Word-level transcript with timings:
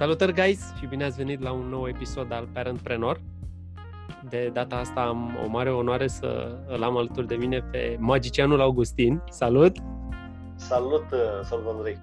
Salutări, 0.00 0.34
guys, 0.34 0.74
și 0.78 0.86
bine 0.86 1.04
ați 1.04 1.16
venit 1.16 1.40
la 1.40 1.52
un 1.52 1.68
nou 1.68 1.88
episod 1.88 2.32
al 2.32 2.48
Parentpreneur. 2.52 3.20
De 4.28 4.50
data 4.52 4.76
asta 4.76 5.00
am 5.00 5.38
o 5.44 5.48
mare 5.48 5.70
onoare 5.70 6.06
să 6.06 6.58
îl 6.66 6.82
am 6.82 6.96
alături 6.96 7.26
de 7.26 7.34
mine 7.34 7.60
pe 7.70 7.96
magicianul 7.98 8.60
Augustin. 8.60 9.22
Salut! 9.30 9.76
Salut, 10.54 11.04
uh, 11.12 11.18
salut 11.42 11.66
Andrei! 11.66 11.98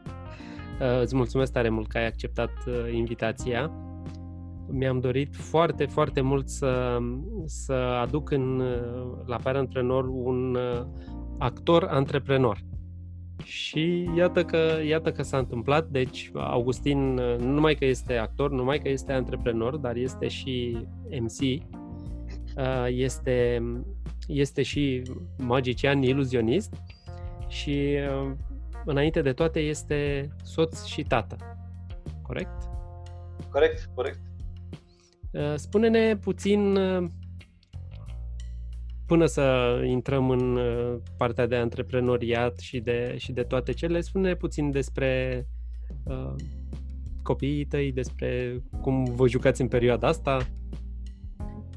Uh, 0.82 1.02
îți 1.02 1.16
mulțumesc 1.16 1.52
tare 1.52 1.70
mult 1.70 1.88
că 1.88 1.98
ai 1.98 2.06
acceptat 2.06 2.52
uh, 2.68 2.94
invitația. 2.94 3.72
Mi-am 4.68 5.00
dorit 5.00 5.36
foarte, 5.36 5.86
foarte 5.86 6.22
mult 6.22 6.50
să, 6.50 6.98
să 7.46 7.74
aduc 7.74 8.32
în, 8.32 8.64
la 9.26 9.36
Parentpreneur 9.36 10.06
un 10.08 10.58
actor 11.38 11.84
antreprenor. 11.84 12.58
Și 13.48 14.10
iată 14.16 14.46
că, 14.46 14.80
iată 14.86 15.12
că 15.12 15.24
s-a 15.24 15.38
întâmplat. 15.38 15.88
Deci, 15.88 16.32
Augustin, 16.34 17.14
nu 17.14 17.52
numai 17.52 17.76
că 17.76 17.86
este 17.86 18.14
actor, 18.14 18.50
nu 18.50 18.56
numai 18.56 18.80
că 18.80 18.90
este 18.90 19.12
antreprenor, 19.12 19.78
dar 19.78 19.96
este 19.96 20.28
și 20.28 20.78
MC, 21.20 21.40
uh, 21.42 22.88
este, 22.88 23.62
este 24.28 24.62
și 24.62 25.02
magician 25.38 26.02
iluzionist 26.02 26.74
și, 27.48 27.98
uh, 28.24 28.32
înainte 28.86 29.22
de 29.22 29.34
toate, 29.34 29.60
este 29.60 30.28
soț 30.44 30.84
și 30.86 31.04
tată. 31.04 31.36
Corect? 32.22 32.70
Corect, 33.50 33.90
corect. 33.96 34.20
Uh, 35.32 35.54
spune-ne 35.56 36.18
puțin 36.18 36.78
până 39.08 39.26
să 39.26 39.80
intrăm 39.86 40.30
în 40.30 40.56
uh, 40.56 40.98
partea 41.18 41.48
de 41.48 41.56
antreprenoriat 41.56 42.60
și 42.60 42.80
de, 42.80 43.16
și 43.18 43.32
de 43.32 43.44
toate 43.44 43.72
cele, 43.72 44.02
spune 44.02 44.36
puțin 44.36 44.72
despre 44.72 45.44
uh, 46.04 46.34
copiii 47.24 47.66
tăi, 47.66 47.92
despre 47.92 48.62
cum 48.82 49.04
vă 49.04 49.28
jucați 49.28 49.62
în 49.62 49.68
perioada 49.68 50.08
asta. 50.08 50.38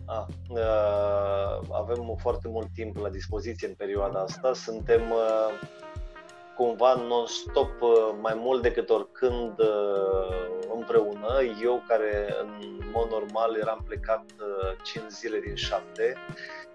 A, 0.04 0.26
uh, 0.48 1.68
avem 1.70 2.14
foarte 2.16 2.48
mult 2.48 2.68
timp 2.74 2.96
la 2.96 3.08
dispoziție 3.08 3.68
în 3.68 3.74
perioada 3.74 4.20
asta. 4.20 4.52
Suntem 4.54 5.00
uh, 5.00 5.68
cumva 6.56 6.94
non-stop 6.94 7.80
uh, 7.80 8.14
mai 8.20 8.34
mult 8.36 8.62
decât 8.62 8.90
oricând 8.90 9.58
uh, 9.58 10.46
împreună. 10.74 11.40
Eu 11.62 11.82
care 11.88 12.36
în 12.40 12.80
mod 12.92 13.10
normal 13.10 13.56
eram 13.56 13.84
plecat 13.86 14.24
5 14.82 15.04
uh, 15.04 15.10
zile 15.10 15.40
din 15.40 15.54
7 15.54 16.14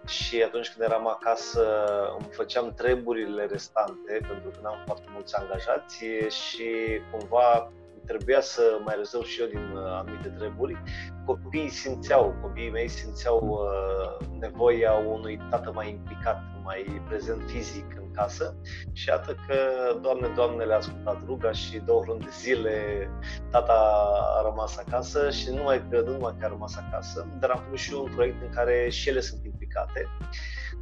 și 0.08 0.42
atunci 0.44 0.72
când 0.72 0.90
eram 0.90 1.08
acasă 1.08 1.64
îmi 2.18 2.28
făceam 2.32 2.74
treburile 2.74 3.46
restante 3.46 4.20
pentru 4.28 4.50
că 4.50 4.60
n-am 4.62 4.82
foarte 4.86 5.06
mulți 5.14 5.36
angajați 5.36 6.06
și 6.30 7.02
cumva 7.12 7.72
trebuia 8.06 8.42
să 8.42 8.62
mai 8.86 8.94
rezolv 8.98 9.26
și 9.26 9.42
eu 9.42 9.48
din 9.48 9.74
anumite 9.76 10.30
treburi. 10.30 10.84
Copiii 11.26 11.70
simțeau, 11.70 12.36
copiii 12.42 12.72
mei 12.72 12.88
simțeau 12.88 13.40
uh, 13.48 14.28
nevoia 14.40 14.92
unui 14.94 15.40
tată 15.50 15.72
mai 15.74 15.90
implicat, 15.90 16.42
mai 16.64 17.02
prezent 17.08 17.42
fizic 17.50 17.86
în 17.98 18.12
casă 18.12 18.56
și 18.92 19.10
iată 19.10 19.36
că, 19.48 19.58
Doamne, 20.02 20.28
Doamne, 20.36 20.64
le-a 20.64 20.78
ascultat 20.78 21.26
ruga 21.26 21.52
și 21.52 21.78
două 21.78 22.04
luni 22.08 22.20
de 22.20 22.30
zile 22.40 23.10
tata 23.52 23.74
a 24.38 24.42
rămas 24.44 24.78
acasă 24.78 25.30
și 25.30 25.50
nu 25.50 25.56
numai 25.56 25.88
că, 25.90 26.02
nu 26.06 26.12
numai 26.12 26.36
că 26.40 26.46
a 26.46 26.50
rămas 26.50 26.76
acasă, 26.78 27.28
dar 27.40 27.50
am 27.50 27.62
făcut 27.64 27.78
și 27.78 27.94
eu 27.94 28.04
un 28.04 28.12
proiect 28.16 28.42
în 28.42 28.50
care 28.50 28.90
și 28.90 29.10
ele 29.10 29.20
sunt 29.20 29.40
implicate. 29.76 30.08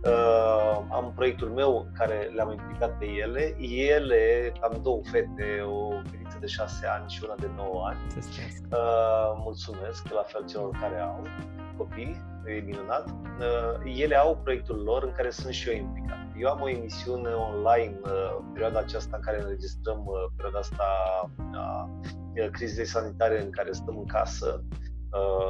Uh, 0.06 0.86
am 0.92 1.12
proiectul 1.16 1.50
meu 1.50 1.88
care 1.94 2.32
le-am 2.36 2.52
implicat 2.52 2.98
pe 2.98 3.06
ele. 3.06 3.56
Ele, 3.60 4.54
am 4.62 4.80
două 4.82 5.02
fete, 5.04 5.62
o 5.62 5.90
fetiță 6.12 6.38
de 6.40 6.48
6 6.48 6.88
ani 6.88 7.10
și 7.10 7.24
una 7.24 7.36
de 7.40 7.50
9 7.56 7.86
ani. 7.86 7.98
Uh, 8.18 9.34
mulțumesc, 9.38 10.10
la 10.14 10.22
fel 10.22 10.46
celor 10.46 10.78
care 10.82 11.00
au 11.00 11.28
copii, 11.78 12.22
e 12.46 12.62
minunat. 12.66 13.10
Uh, 13.40 13.94
ele 13.98 14.16
au 14.16 14.40
proiectul 14.44 14.84
lor 14.84 15.04
în 15.04 15.12
care 15.12 15.30
sunt 15.30 15.54
și 15.54 15.70
eu 15.70 15.76
implicat. 15.76 16.18
Eu 16.38 16.50
am 16.50 16.62
o 16.62 16.70
emisiune 16.70 17.30
online 17.30 18.00
uh, 18.04 18.38
în 18.40 18.46
perioada 18.54 18.80
aceasta 18.80 19.16
în 19.16 19.22
care 19.22 19.42
înregistrăm 19.42 20.04
uh, 20.06 20.32
perioada 20.36 20.60
asta 20.60 20.84
a 21.54 21.90
crizei 22.52 22.86
sanitare 22.86 23.42
în 23.42 23.50
care 23.50 23.72
stăm 23.72 23.98
în 23.98 24.06
casă. 24.06 24.64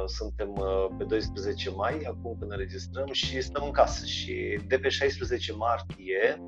Suntem 0.06 0.52
pe 0.98 1.04
12 1.04 1.70
mai, 1.70 2.02
acum 2.06 2.36
când 2.38 2.50
înregistrăm, 2.50 3.08
și 3.12 3.40
stăm 3.40 3.64
în 3.64 3.70
casă. 3.70 4.06
Și 4.06 4.58
de 4.66 4.78
pe 4.78 4.88
16 4.88 5.52
martie 5.52 6.40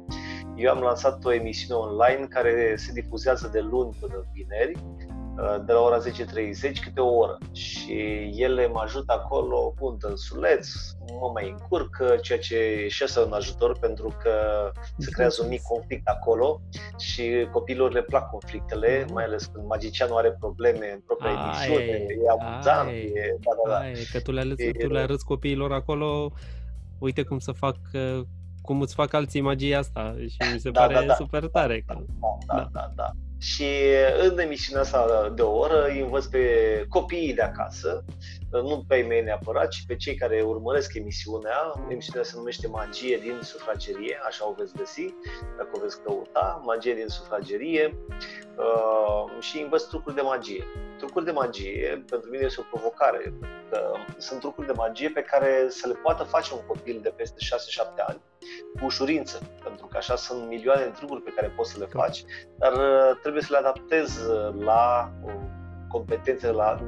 eu 0.56 0.70
am 0.70 0.80
lansat 0.80 1.24
o 1.24 1.32
emisiune 1.32 1.80
online 1.80 2.26
care 2.26 2.76
se 2.76 2.92
difuzează 2.92 3.48
de 3.52 3.60
luni 3.60 3.96
până 4.00 4.30
vineri 4.32 4.72
Uh, 4.72 5.05
de 5.64 5.72
la 5.72 5.80
ora 5.80 5.98
10.30 5.98 6.04
câte 6.82 7.00
o 7.00 7.14
oră 7.14 7.38
și 7.52 7.94
ele 8.36 8.66
mă 8.66 8.80
ajută 8.82 9.12
acolo 9.12 9.74
cu 9.78 9.96
însuleț, 10.00 10.68
mă 11.20 11.30
mai 11.32 11.50
încurc, 11.50 12.20
ceea 12.22 12.38
ce 12.38 12.86
și 12.88 13.02
asta 13.02 13.20
un 13.20 13.32
ajutor 13.32 13.78
pentru 13.78 14.16
că 14.22 14.32
se 14.98 15.10
creează 15.10 15.42
un 15.42 15.48
mic 15.48 15.62
conflict 15.62 16.06
acolo 16.06 16.60
și 16.98 17.48
copiilor 17.52 17.92
le 17.92 18.02
plac 18.02 18.30
conflictele, 18.30 19.06
mai 19.12 19.24
ales 19.24 19.44
când 19.44 19.66
magicianul 19.66 20.16
are 20.16 20.32
probleme 20.32 20.90
în 20.92 21.00
propria 21.06 21.30
ai, 21.30 21.44
emisiune, 21.44 21.84
e 21.84 22.40
amuzant, 22.40 22.88
ai, 22.88 23.02
e, 23.04 23.36
da, 23.40 23.50
da, 23.64 23.70
da. 23.70 23.78
Ai, 23.78 23.94
că 24.12 24.20
tu 24.20 24.32
le 24.32 24.40
arăți, 24.40 24.70
tu 24.78 24.88
le 24.88 24.98
arăți 24.98 25.24
copiilor 25.24 25.72
acolo, 25.72 26.32
uite 26.98 27.22
cum 27.22 27.38
să 27.38 27.52
fac 27.52 27.76
cum 28.62 28.80
îți 28.80 28.94
fac 28.94 29.12
alții 29.12 29.40
magia 29.40 29.78
asta 29.78 30.14
și 30.28 30.52
mi 30.52 30.60
se 30.60 30.70
da, 30.70 30.80
pare 30.80 30.94
da, 30.94 31.02
da, 31.02 31.14
super 31.14 31.46
tare. 31.46 31.84
Da, 31.86 31.94
da, 32.46 32.54
da, 32.54 32.68
da, 32.72 32.92
da. 32.94 33.10
Și 33.38 33.66
în 34.18 34.38
emisiunea 34.38 34.82
asta 34.82 35.32
de 35.34 35.42
o 35.42 35.56
oră 35.56 35.86
îi 35.86 36.00
învăț 36.00 36.24
pe 36.24 36.84
copiii 36.88 37.34
de 37.34 37.42
acasă, 37.42 38.04
nu 38.50 38.84
pe 38.88 38.96
ei 38.96 39.06
mei 39.06 39.22
neapărat, 39.22 39.68
ci 39.68 39.84
pe 39.86 39.96
cei 39.96 40.14
care 40.14 40.42
urmăresc 40.42 40.94
emisiunea. 40.94 41.72
Emisiunea 41.88 42.22
se 42.22 42.32
numește 42.36 42.66
Magie 42.66 43.18
din 43.22 43.38
sufragerie, 43.42 44.18
așa 44.26 44.48
o 44.48 44.54
veți 44.58 44.74
găsi, 44.74 45.14
dacă 45.56 45.70
o 45.72 45.80
veți 45.80 46.02
căuta, 46.02 46.62
Magie 46.64 46.94
din 46.94 47.08
sufragerie 47.08 47.98
uh, 48.56 49.40
și 49.40 49.60
învăț 49.60 49.82
trucuri 49.82 50.14
de 50.14 50.20
magie. 50.20 50.64
Trucuri 50.98 51.24
de 51.24 51.30
magie, 51.30 52.04
pentru 52.10 52.30
mine 52.30 52.44
este 52.44 52.60
o 52.60 52.76
provocare, 52.76 53.34
că 53.70 53.92
sunt 54.16 54.40
trucuri 54.40 54.66
de 54.66 54.72
magie 54.72 55.08
pe 55.08 55.22
care 55.22 55.66
să 55.68 55.88
le 55.88 55.94
poată 55.94 56.22
face 56.22 56.54
un 56.54 56.60
copil 56.66 56.98
de 57.02 57.12
peste 57.16 57.36
6-7 57.84 58.04
ani 58.06 58.20
cu 58.78 58.84
ușurință, 58.84 59.40
pentru 59.62 59.86
că 59.86 59.96
așa 59.96 60.16
sunt 60.16 60.48
milioane 60.48 60.82
de 60.82 60.92
trucuri 60.94 61.22
pe 61.22 61.32
care 61.36 61.52
poți 61.56 61.70
să 61.70 61.78
le 61.78 61.86
faci, 61.86 62.24
dar 62.58 62.72
uh, 62.72 63.18
trebuie 63.20 63.42
să 63.42 63.48
le 63.50 63.58
adaptezi 63.58 64.26
uh, 64.26 64.54
la 64.64 65.12
uh, 65.24 65.32
competențe, 65.88 66.50
la 66.50 66.80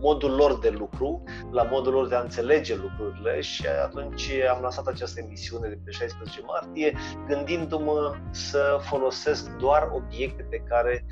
modul 0.00 0.30
lor 0.30 0.58
de 0.58 0.68
lucru, 0.70 1.22
la 1.50 1.62
modul 1.62 1.92
lor 1.92 2.08
de 2.08 2.14
a 2.14 2.20
înțelege 2.20 2.76
lucrurile 2.76 3.40
și 3.40 3.66
atunci 3.66 4.30
am 4.54 4.62
lansat 4.62 4.86
această 4.86 5.20
emisiune 5.20 5.68
de 5.68 5.78
pe 5.84 5.90
16 5.90 6.40
martie 6.46 6.96
gândindu-mă 7.28 8.14
să 8.30 8.78
folosesc 8.80 9.56
doar 9.56 9.90
obiecte 9.92 10.46
pe 10.50 10.56
care 10.56 11.06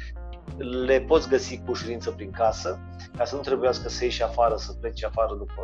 le 0.59 1.01
poți 1.01 1.29
găsi 1.29 1.57
cu 1.57 1.71
ușurință 1.71 2.11
prin 2.11 2.31
casă, 2.31 2.79
ca 3.17 3.25
să 3.25 3.35
nu 3.35 3.41
trebuiască 3.41 3.89
să 3.89 4.05
ieși 4.05 4.23
afară, 4.23 4.57
să 4.57 4.73
pleci 4.73 5.05
afară 5.05 5.35
după 5.35 5.63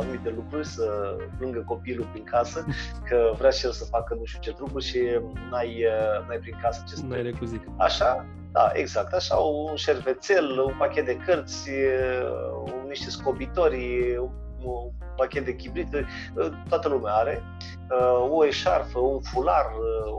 anumite 0.00 0.30
lucruri, 0.30 0.66
să 0.66 1.16
plângă 1.38 1.64
copilul 1.66 2.08
prin 2.12 2.24
casă, 2.24 2.64
că 3.08 3.32
vrea 3.38 3.50
și 3.50 3.64
el 3.64 3.72
să 3.72 3.84
facă 3.84 4.14
nu 4.14 4.24
știu 4.24 4.40
ce 4.40 4.56
lucruri 4.58 4.84
și 4.84 4.98
n-ai, 5.50 5.84
n-ai 6.28 6.38
prin 6.38 6.58
casă 6.62 6.84
ce 6.88 6.94
să 6.94 7.02
N-ai 7.06 7.22
Așa, 7.76 8.26
da, 8.52 8.70
exact, 8.72 9.12
așa, 9.12 9.36
un 9.36 9.76
șervețel, 9.76 10.58
un 10.58 10.74
pachet 10.78 11.04
de 11.04 11.16
cărți, 11.16 11.70
niște 12.88 13.10
scobitori, 13.10 14.16
un 14.64 14.90
pachet 15.16 15.44
de 15.44 15.54
chibrit, 15.54 15.88
toată 16.68 16.88
lumea 16.88 17.12
are, 17.12 17.42
o 18.30 18.46
eșarfă, 18.46 18.98
un 18.98 19.20
fular, 19.20 19.66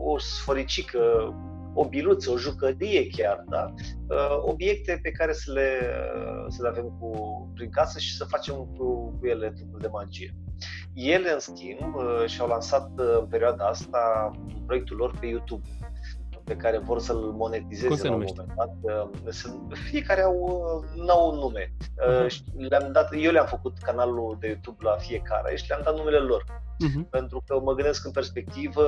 o 0.05 0.19
sforicică, 0.19 1.33
o 1.75 1.85
biluță, 1.85 2.31
o 2.31 2.37
jucărie 2.37 3.07
chiar, 3.07 3.43
da? 3.49 3.73
Uh, 4.09 4.37
obiecte 4.41 4.99
pe 5.01 5.11
care 5.11 5.33
să 5.33 5.51
le, 5.51 5.69
să 6.47 6.61
le 6.61 6.67
avem 6.67 6.97
cu, 6.99 7.11
prin 7.53 7.69
casă 7.69 7.99
și 7.99 8.15
să 8.15 8.23
facem 8.23 8.55
cu, 8.55 9.15
cu 9.19 9.27
ele 9.27 9.51
trucuri 9.51 9.81
de 9.81 9.87
magie. 9.91 10.35
Ele, 10.93 11.31
în 11.33 11.39
schimb, 11.39 11.95
uh, 11.95 12.23
și-au 12.25 12.47
lansat 12.47 12.89
uh, 12.97 13.17
în 13.19 13.25
perioada 13.25 13.65
asta 13.65 14.31
proiectul 14.65 14.97
lor 14.97 15.17
pe 15.19 15.25
YouTube 15.25 15.67
pe 16.43 16.55
care 16.55 16.77
vor 16.77 16.99
să-l 16.99 17.17
monetizeze 17.17 18.07
la 18.07 18.13
un 18.13 18.25
moment 18.27 18.55
dat. 18.55 18.99
Fiecare 19.89 20.21
au, 20.21 20.35
au 21.07 21.31
un 21.31 21.37
nume. 21.37 21.73
Uh-huh. 21.79 22.27
Le-am 22.69 22.91
dat, 22.91 23.09
eu 23.17 23.31
le-am 23.31 23.45
făcut 23.45 23.77
canalul 23.77 24.37
de 24.39 24.47
YouTube 24.47 24.83
la 24.83 24.95
fiecare 24.97 25.55
și 25.55 25.67
le-am 25.67 25.81
dat 25.83 25.97
numele 25.97 26.17
lor. 26.17 26.43
Uh-huh. 26.43 27.09
Pentru 27.09 27.43
că 27.45 27.59
mă 27.59 27.73
gândesc 27.73 28.05
în 28.05 28.11
perspectivă, 28.11 28.83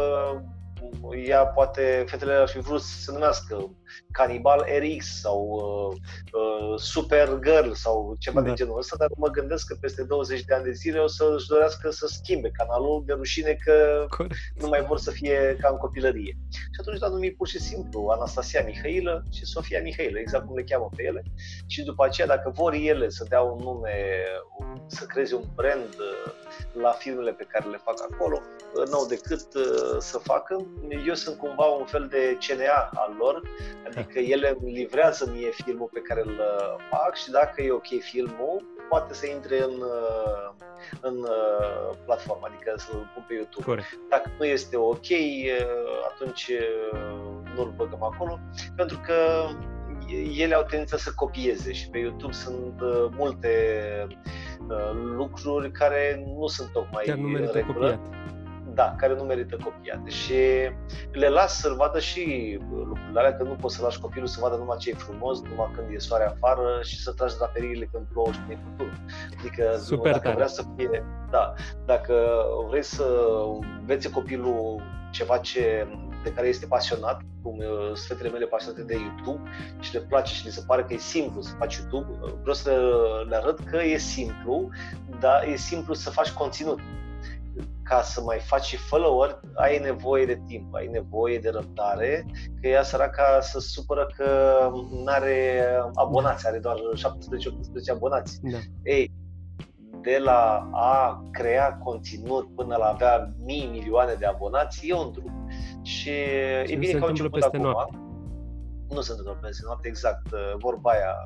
ea 1.26 1.46
poate, 1.46 2.06
fetele 2.08 2.34
ar 2.34 2.48
fi 2.48 2.60
vrut 2.60 2.82
să 2.82 3.00
se 3.02 3.12
numească 3.12 3.76
Canibal 4.12 4.66
RX 4.80 5.20
sau 5.22 5.40
uh, 5.50 5.96
uh, 6.42 6.80
Super 6.80 7.40
Girl 7.44 7.72
sau 7.72 8.16
ceva 8.20 8.42
da. 8.42 8.48
de 8.48 8.54
genul 8.54 8.78
ăsta, 8.78 8.96
dar 9.00 9.10
mă 9.18 9.28
gândesc 9.28 9.68
că 9.68 9.76
peste 9.82 10.04
20 10.04 10.44
de 10.44 10.54
ani 10.54 10.64
de 10.64 10.72
zile 10.72 11.00
o 11.00 11.08
să-și 11.08 11.48
dorească 11.48 11.90
să 11.90 12.08
schimbe 12.08 12.52
canalul 12.52 13.04
de 13.06 13.14
rușine 13.14 13.58
că 13.66 14.06
Corect. 14.10 14.36
nu 14.56 14.68
mai 14.68 14.86
vor 14.86 14.98
să 14.98 15.12
fie 15.12 15.58
ca 15.62 15.70
în 15.72 15.78
copilărie. 15.78 16.38
Și 16.52 16.80
atunci 16.80 17.00
l-a 17.00 17.08
numit 17.08 17.36
pur 17.36 17.48
și 17.48 17.60
simplu 17.60 18.08
Anastasia 18.08 18.64
Mihailă 18.66 19.24
și 19.32 19.46
Sofia 19.46 19.82
Mihailă, 19.82 20.20
exact 20.20 20.46
cum 20.46 20.56
le 20.56 20.64
cheamă 20.64 20.90
pe 20.96 21.04
ele. 21.04 21.24
Și 21.68 21.84
după 21.84 22.06
aceea, 22.06 22.28
dacă 22.28 22.52
vor 22.56 22.74
ele 22.74 23.10
să 23.10 23.26
dea 23.30 23.42
un 23.42 23.64
nume, 23.64 24.24
să 24.88 25.06
creeze 25.06 25.36
un 25.36 25.44
brand 25.56 25.96
uh, 26.00 26.32
la 26.82 26.92
filmele 26.92 27.32
pe 27.32 27.44
care 27.44 27.70
le 27.70 27.80
fac 27.84 27.96
acolo, 28.12 28.42
uh, 28.76 28.88
n-au 28.90 29.06
decât 29.06 29.54
uh, 29.56 29.98
să 30.00 30.18
facă. 30.18 30.66
Eu 31.08 31.14
sunt 31.14 31.38
cumva 31.38 31.66
un 31.66 31.86
fel 31.86 32.08
de 32.08 32.38
CNA 32.48 32.90
al 32.94 33.16
lor, 33.18 33.42
adică 33.88 34.20
ele 34.20 34.58
îmi 34.62 34.72
livrează 34.72 35.32
mie 35.34 35.50
filmul 35.50 35.90
pe 35.94 36.00
care 36.00 36.22
îl 36.26 36.42
fac 36.90 37.16
și 37.16 37.32
dacă 37.32 37.62
e 37.62 37.72
ok 37.72 37.88
filmul, 38.00 38.66
poate 38.90 39.14
să 39.14 39.28
intre 39.28 39.64
în, 39.64 39.84
în 41.02 41.26
platformă, 42.06 42.48
adică 42.48 42.74
să-l 42.78 43.12
pun 43.14 43.26
pe 43.28 43.34
YouTube. 43.34 43.66
Corect. 43.66 43.88
Dacă 44.10 44.32
nu 44.40 44.46
este 44.46 44.78
ok, 44.78 45.08
atunci 46.12 46.52
nu-l 47.56 47.74
băgăm 47.76 48.04
acolo, 48.04 48.40
pentru 48.76 49.02
că 49.06 49.16
ele 50.38 50.56
au 50.56 50.64
tendința 50.64 50.98
să 50.98 51.12
copieze 51.16 51.74
și 51.74 51.90
pe 51.90 51.98
YouTube 51.98 52.34
sunt 52.34 52.80
multe 53.12 53.52
lucruri 55.16 55.72
care 55.72 56.24
nu 56.38 56.48
sunt 56.48 56.72
tocmai 56.72 57.04
Chiar 57.06 57.18
nu 57.18 57.28
merită 57.28 57.60
copiat 57.60 58.00
da, 58.78 58.96
care 58.98 59.16
nu 59.16 59.24
merită 59.24 59.58
copiate 59.64 60.10
și 60.10 60.34
le 61.12 61.30
las 61.30 61.60
să-l 61.60 61.76
vadă 61.76 62.00
și 62.00 62.58
lucrurile 62.70 63.20
alea, 63.20 63.36
că 63.36 63.44
nu 63.44 63.56
poți 63.62 63.76
să 63.76 63.82
lași 63.82 64.00
copilul 64.00 64.28
să 64.28 64.40
vadă 64.42 64.56
numai 64.56 64.78
ce 64.78 64.90
e 64.90 64.94
frumos, 64.94 65.42
numai 65.42 65.72
când 65.76 65.88
e 65.94 65.98
soare 65.98 66.26
afară 66.26 66.80
și 66.84 67.02
să 67.02 67.12
tragi 67.12 67.38
draperiile 67.38 67.90
când 67.92 68.06
plouă 68.12 68.32
și 68.32 68.40
când 68.40 68.52
e 68.52 68.60
furtun. 68.64 69.06
Adică 69.40 69.78
Super 69.78 70.12
dacă 70.12 70.24
tare. 70.24 70.36
vrea 70.36 70.48
să 70.48 70.64
fie, 70.76 71.04
da, 71.32 71.54
dacă 71.86 72.46
vrei 72.70 72.84
să 72.84 73.06
învețe 73.80 74.10
copilul 74.10 74.82
ceva 75.12 75.38
ce, 75.38 75.88
de 76.24 76.34
care 76.34 76.48
este 76.48 76.66
pasionat, 76.66 77.22
cum 77.42 77.58
uh, 77.58 77.86
sunt 77.86 78.08
fetele 78.08 78.30
mele 78.30 78.46
pasionate 78.46 78.84
de 78.84 78.94
YouTube 78.94 79.50
și 79.80 79.94
le 79.94 80.00
place 80.00 80.34
și 80.34 80.46
le 80.46 80.52
se 80.52 80.64
pare 80.68 80.84
că 80.84 80.94
e 80.94 80.98
simplu 80.98 81.42
să 81.42 81.54
faci 81.58 81.76
YouTube, 81.76 82.08
vreau 82.42 82.56
să 82.56 82.72
le 83.30 83.36
arăt 83.36 83.60
că 83.60 83.78
e 83.84 83.98
simplu, 83.98 84.70
dar 85.20 85.44
e 85.44 85.56
simplu 85.56 85.94
să 85.94 86.10
faci 86.10 86.32
conținut 86.32 86.80
ca 87.88 88.02
să 88.02 88.22
mai 88.22 88.40
faci 88.40 88.66
și 88.66 88.78
follower, 88.78 89.40
ai 89.56 89.80
nevoie 89.80 90.26
de 90.26 90.42
timp, 90.48 90.74
ai 90.74 90.88
nevoie 90.88 91.40
de 91.40 91.50
răbdare, 91.50 92.26
că 92.62 92.68
ea 92.68 92.84
săraca 92.84 93.40
să 93.42 93.60
supără 93.60 94.08
că 94.16 94.60
nu 94.72 95.04
are 95.06 95.64
abonați, 95.94 96.48
are 96.48 96.60
doar 96.60 96.76
17-18 96.76 96.80
abonați. 97.92 98.40
Da. 98.42 98.58
Ei, 98.84 99.12
de 100.02 100.18
la 100.24 100.70
a 100.72 101.24
crea 101.32 101.78
conținut 101.78 102.56
până 102.56 102.76
la 102.76 102.86
a 102.86 102.90
avea 102.90 103.34
mii, 103.46 103.70
milioane 103.72 104.14
de 104.14 104.26
abonați, 104.26 104.88
e 104.88 104.94
un 104.94 105.12
drum. 105.12 105.50
Și 105.82 106.04
Ce 106.04 106.74
e 106.74 106.76
bine 106.76 106.94
că 106.94 107.04
au 107.04 107.10
început 107.10 107.32
peste 107.32 107.58
acum. 107.58 107.70
Noapte. 107.70 107.98
Nu 108.90 109.02
se 109.02 109.12
întâmplă 109.12 109.40
peste 109.42 109.62
noapte, 109.66 109.88
exact. 109.88 110.28
Vorba 110.58 110.92
aia, 110.92 111.22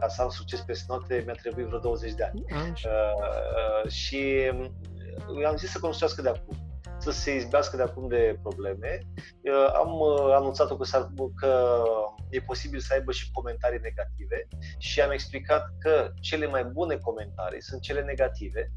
ca 0.00 0.08
să 0.08 0.22
am 0.22 0.28
succes 0.28 0.60
peste 0.60 0.84
noapte, 0.88 1.22
mi-a 1.24 1.34
trebuit 1.34 1.66
vreo 1.66 1.78
20 1.78 2.12
de 2.12 2.24
ani. 2.24 2.44
Uh, 2.50 2.72
uh, 3.84 3.90
și 3.90 4.50
am 5.46 5.56
zis 5.56 5.70
să 5.70 5.78
construiască 5.78 6.22
de 6.22 6.28
acum, 6.28 6.56
să 6.98 7.10
se 7.10 7.34
izbească 7.34 7.76
de 7.76 7.82
acum 7.82 8.08
de 8.08 8.38
probleme. 8.42 8.98
Am 9.74 10.00
uh, 10.00 10.32
anunțat-o 10.34 10.76
că, 10.76 10.84
că 11.34 11.82
e 12.30 12.40
posibil 12.40 12.80
să 12.80 12.92
aibă 12.92 13.12
și 13.12 13.30
comentarii 13.30 13.80
negative 13.82 14.48
și 14.78 15.00
am 15.00 15.10
explicat 15.10 15.64
că 15.78 16.12
cele 16.20 16.46
mai 16.46 16.64
bune 16.64 16.96
comentarii 16.96 17.62
sunt 17.62 17.80
cele 17.80 18.02
negative 18.02 18.72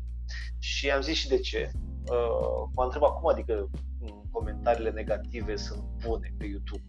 și 0.60 0.92
am 0.92 1.02
zis 1.02 1.18
și 1.18 1.28
de 1.28 1.40
ce. 1.40 1.72
Uh, 2.12 2.70
m-a 2.76 2.84
întrebat 2.84 3.12
cum 3.20 3.30
adică 3.30 3.70
mm, 4.00 4.30
comentariile 4.32 4.90
negative 4.90 5.56
sunt 5.56 5.84
bune 6.06 6.34
pe 6.38 6.46
YouTube. 6.46 6.84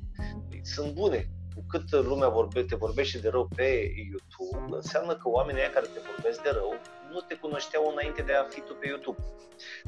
Păi, 0.48 0.60
sunt 0.62 0.94
bune, 0.94 1.30
cu 1.54 1.64
cât 1.68 1.90
lumea 1.90 2.28
vorbe, 2.28 2.62
te 2.62 2.76
vorbește 2.76 3.18
de 3.18 3.28
rău 3.28 3.48
pe 3.56 3.92
YouTube, 4.10 4.76
înseamnă 4.76 5.14
că 5.14 5.28
oamenii 5.28 5.60
aia 5.60 5.70
care 5.70 5.86
te 5.86 6.00
vorbesc 6.14 6.42
de 6.42 6.50
rău 6.52 6.72
nu 7.16 7.22
te 7.28 7.34
cunoșteau 7.34 7.90
înainte 7.92 8.22
de 8.22 8.34
a 8.34 8.42
fi 8.42 8.60
tu 8.60 8.74
pe 8.74 8.86
YouTube. 8.88 9.18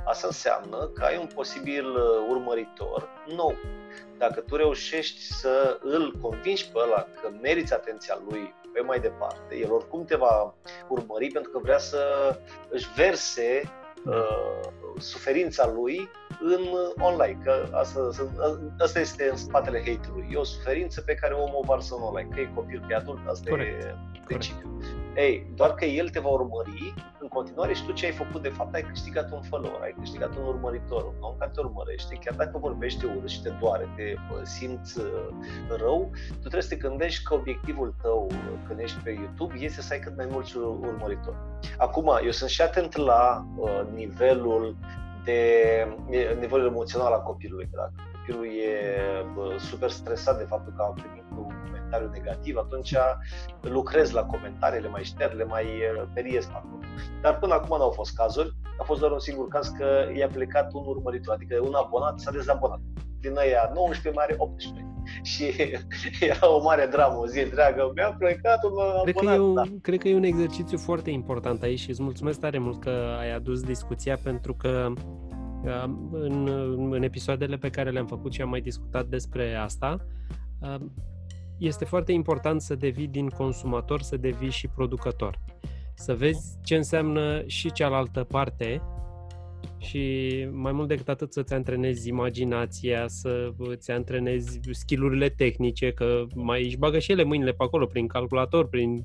Asta 0.05 0.27
înseamnă 0.27 0.91
că 0.95 1.05
ai 1.05 1.17
un 1.17 1.27
posibil 1.35 1.87
uh, 1.87 2.27
urmăritor 2.29 3.09
nou. 3.37 3.55
Dacă 4.19 4.41
tu 4.41 4.57
reușești 4.57 5.21
să 5.21 5.79
îl 5.83 6.15
convingi 6.23 6.71
pe 6.71 6.79
ăla 6.79 7.07
că 7.21 7.31
meriți 7.43 7.73
atenția 7.75 8.19
lui 8.29 8.55
pe 8.73 8.81
mai 8.81 9.01
departe, 9.01 9.57
el 9.57 9.73
oricum 9.73 10.05
te 10.05 10.17
va 10.17 10.55
urmări 10.89 11.31
pentru 11.31 11.51
că 11.51 11.59
vrea 11.59 11.79
să 11.79 12.03
își 12.69 12.93
verse 12.97 13.63
uh, 14.05 14.61
suferința 14.99 15.67
lui 15.67 16.11
în 16.41 16.61
online, 16.99 17.39
că 17.45 17.69
asta, 17.73 18.11
asta 18.79 19.01
este 19.01 19.29
în 19.31 19.37
spatele 19.37 19.79
hate-ului. 19.79 20.29
E 20.31 20.37
o 20.37 20.45
suferință 20.45 21.01
pe 21.01 21.15
care 21.15 21.35
omul 21.35 21.59
o 21.63 21.67
varsă 21.67 21.95
în 21.95 22.03
online, 22.03 22.29
că 22.35 22.41
e 22.41 22.51
copil, 22.55 22.81
că 22.81 22.87
e 22.91 22.95
adult, 22.95 23.29
asta 23.29 23.51
Corect. 23.51 23.83
e 23.83 23.95
principiul. 24.25 24.71
Ei, 25.19 25.47
doar 25.55 25.75
că 25.75 25.85
el 25.85 26.09
te 26.09 26.21
va 26.21 26.29
urmări 26.29 26.95
în 27.19 27.29
continuare 27.29 27.73
și 27.75 27.85
tu 27.85 27.93
ce 27.93 28.07
ai 28.07 28.13
făcut 28.13 28.43
de 28.43 28.49
fapt, 28.49 28.75
ai 28.75 28.83
câștigat 28.83 29.33
un 29.33 29.43
follower, 29.43 29.81
ai 29.83 29.95
câștigat 29.99 30.37
un 30.37 30.45
urmăritor, 30.47 31.05
un 31.05 31.15
om 31.21 31.35
care 31.39 31.51
te 31.55 31.61
urmărește, 31.61 32.19
chiar 32.25 32.35
dacă 32.35 32.59
vorbește 32.59 33.07
urât 33.07 33.29
și 33.29 33.43
te 33.43 33.51
doare, 33.61 33.89
te 33.97 34.15
simți 34.43 34.99
uh, 34.99 35.29
rău, 35.69 36.11
tu 36.29 36.39
trebuie 36.39 36.63
să 36.63 36.69
te 36.69 36.77
gândești 36.77 37.25
că 37.25 37.35
obiectivul 37.35 37.95
tău 38.03 38.29
uh, 38.31 38.37
când 38.67 38.79
ești 38.79 38.99
pe 39.03 39.11
YouTube 39.11 39.55
este 39.59 39.81
să 39.81 39.93
ai 39.93 39.99
cât 39.99 40.17
mai 40.17 40.27
mulți 40.31 40.57
urmăritori. 40.57 41.37
Acum, 41.79 42.19
eu 42.25 42.31
sunt 42.31 42.51
și 42.51 42.63
atent 42.63 42.97
la 42.97 43.47
uh, 43.57 43.83
nivelul 43.95 44.77
de 45.25 45.43
nivelul 46.41 46.67
emoțional 46.67 47.13
al 47.13 47.23
copilului. 47.23 47.69
Dacă 47.73 47.93
copilul 48.13 48.47
e 48.47 49.59
super 49.59 49.91
stresat 49.91 50.39
de 50.39 50.45
faptul 50.45 50.73
că 50.77 50.83
a 50.83 50.93
primit 51.01 51.25
un 51.37 51.55
comentariu 51.89 52.23
negativ, 52.23 52.57
atunci 52.57 52.95
lucrez 53.61 54.11
la 54.11 54.25
comentariile, 54.25 54.89
mai 54.89 55.05
șterg, 55.05 55.37
le 55.37 55.45
mai 55.45 55.67
periesc 56.15 56.51
acolo. 56.53 56.81
Dar 57.23 57.39
până 57.39 57.55
acum 57.55 57.77
nu 57.77 57.83
au 57.83 57.91
fost 57.91 58.15
cazuri, 58.15 58.57
a 58.81 58.83
fost 58.83 59.01
doar 59.01 59.13
un 59.13 59.19
singur 59.19 59.49
caz 59.49 59.69
că 59.69 59.87
i-a 60.17 60.29
plecat 60.29 60.73
un 60.73 60.85
urmăritor, 60.87 61.35
adică 61.35 61.61
un 61.63 61.75
abonat 61.75 62.19
s-a 62.19 62.31
dezabonat. 62.31 62.81
Din 63.21 63.37
aia 63.37 63.71
19 63.75 64.21
mare 64.21 64.35
18 64.39 64.87
și 65.23 65.45
era 66.31 66.55
o 66.55 66.63
mare 66.63 66.87
dramă, 66.87 67.17
o 67.17 67.27
zi 67.27 67.41
întreagă. 67.41 67.93
Mi-a 67.95 68.17
plecat 68.19 68.65
un 68.65 68.73
cred 69.03 69.17
abonat. 69.17 69.37
Că 69.37 69.43
e 69.43 69.49
un, 69.49 69.55
da. 69.55 69.63
Cred 69.83 69.99
că 69.99 70.09
e 70.09 70.15
un 70.15 70.23
exercițiu 70.23 70.79
foarte 70.79 71.11
important 71.11 71.63
aici 71.63 71.79
și 71.79 71.91
îți 71.91 72.03
mulțumesc 72.03 72.41
tare 72.41 72.59
mult 72.59 72.81
că 72.81 73.17
ai 73.19 73.35
adus 73.35 73.63
discuția 73.63 74.19
pentru 74.23 74.55
că 74.55 74.93
în, 76.11 76.49
în 76.91 77.03
episoadele 77.03 77.57
pe 77.57 77.71
care 77.71 77.91
le-am 77.91 78.07
făcut 78.07 78.33
și 78.33 78.43
am 78.43 78.49
mai 78.49 78.61
discutat 78.61 79.07
despre 79.07 79.55
asta, 79.55 80.07
este 81.59 81.85
foarte 81.85 82.13
important 82.13 82.61
să 82.61 82.75
devii 82.75 83.07
din 83.07 83.29
consumator, 83.29 84.03
să 84.03 84.17
devii 84.17 84.51
și 84.51 84.69
producător. 84.69 85.39
Să 85.95 86.15
vezi 86.15 86.59
ce 86.63 86.77
înseamnă 86.77 87.43
și 87.47 87.73
cealaltă 87.73 88.25
parte 88.25 88.83
și 89.79 90.29
mai 90.51 90.73
mult 90.73 90.89
decât 90.89 91.09
atât 91.09 91.33
să-ți 91.33 91.55
antrenezi 91.55 92.09
imaginația, 92.09 93.09
să 93.09 93.53
ți 93.75 93.91
antrenezi 93.91 94.61
skillurile 94.71 95.29
tehnice, 95.29 95.93
că 95.93 96.25
mai 96.35 96.65
își 96.65 96.77
bagă 96.77 96.99
și 96.99 97.13
ele 97.13 97.23
mâinile 97.23 97.53
pe 97.53 97.65
acolo, 97.65 97.87
prin 97.87 98.07
calculator, 98.07 98.69
prin 98.69 99.03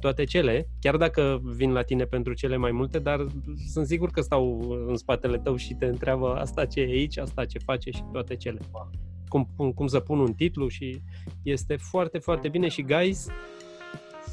toate 0.00 0.24
cele, 0.24 0.68
chiar 0.80 0.96
dacă 0.96 1.40
vin 1.42 1.72
la 1.72 1.82
tine 1.82 2.04
pentru 2.04 2.32
cele 2.32 2.56
mai 2.56 2.70
multe, 2.70 2.98
dar 2.98 3.26
sunt 3.72 3.86
sigur 3.86 4.10
că 4.10 4.20
stau 4.20 4.60
în 4.86 4.96
spatele 4.96 5.38
tău 5.38 5.56
și 5.56 5.74
te 5.74 5.86
întreabă 5.86 6.34
asta 6.34 6.64
ce 6.64 6.80
e 6.80 6.84
aici, 6.84 7.18
asta 7.18 7.44
ce 7.44 7.58
face 7.58 7.90
și 7.90 8.02
toate 8.12 8.36
cele. 8.36 8.58
Cum, 9.28 9.72
cum 9.74 9.86
să 9.86 10.00
pun 10.00 10.18
un 10.18 10.32
titlu 10.32 10.68
și 10.68 11.00
este 11.42 11.76
foarte, 11.76 12.18
foarte 12.18 12.48
bine. 12.48 12.68
Și 12.68 12.82
guys, 12.82 13.26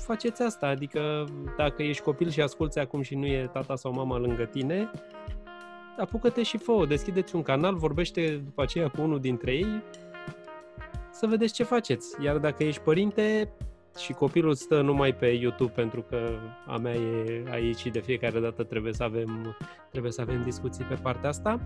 faceți 0.05 0.41
asta, 0.41 0.67
adică 0.67 1.25
dacă 1.57 1.83
ești 1.83 2.03
copil 2.03 2.29
și 2.29 2.41
asculți 2.41 2.79
acum 2.79 3.01
și 3.01 3.15
nu 3.15 3.25
e 3.25 3.49
tata 3.53 3.75
sau 3.75 3.93
mama 3.93 4.17
lângă 4.17 4.45
tine, 4.45 4.91
apucă-te 5.97 6.43
și 6.43 6.57
fă 6.57 6.85
deschideți 6.87 7.35
un 7.35 7.41
canal, 7.41 7.75
vorbește 7.75 8.35
după 8.35 8.61
aceea 8.61 8.87
cu 8.87 9.01
unul 9.01 9.19
dintre 9.19 9.51
ei, 9.51 9.83
să 11.11 11.27
vedeți 11.27 11.53
ce 11.53 11.63
faceți. 11.63 12.23
Iar 12.23 12.37
dacă 12.37 12.63
ești 12.63 12.81
părinte 12.81 13.53
și 13.97 14.13
copilul 14.13 14.53
stă 14.53 14.81
numai 14.81 15.15
pe 15.15 15.25
YouTube 15.27 15.71
pentru 15.71 16.01
că 16.01 16.29
a 16.67 16.77
mea 16.77 16.93
e 16.93 17.43
aici 17.49 17.77
și 17.77 17.89
de 17.89 17.99
fiecare 17.99 18.39
dată 18.39 18.63
trebuie 18.63 18.93
să 18.93 19.03
avem, 19.03 19.55
trebuie 19.91 20.11
să 20.11 20.21
avem 20.21 20.41
discuții 20.41 20.83
pe 20.83 20.95
partea 21.01 21.29
asta, 21.29 21.59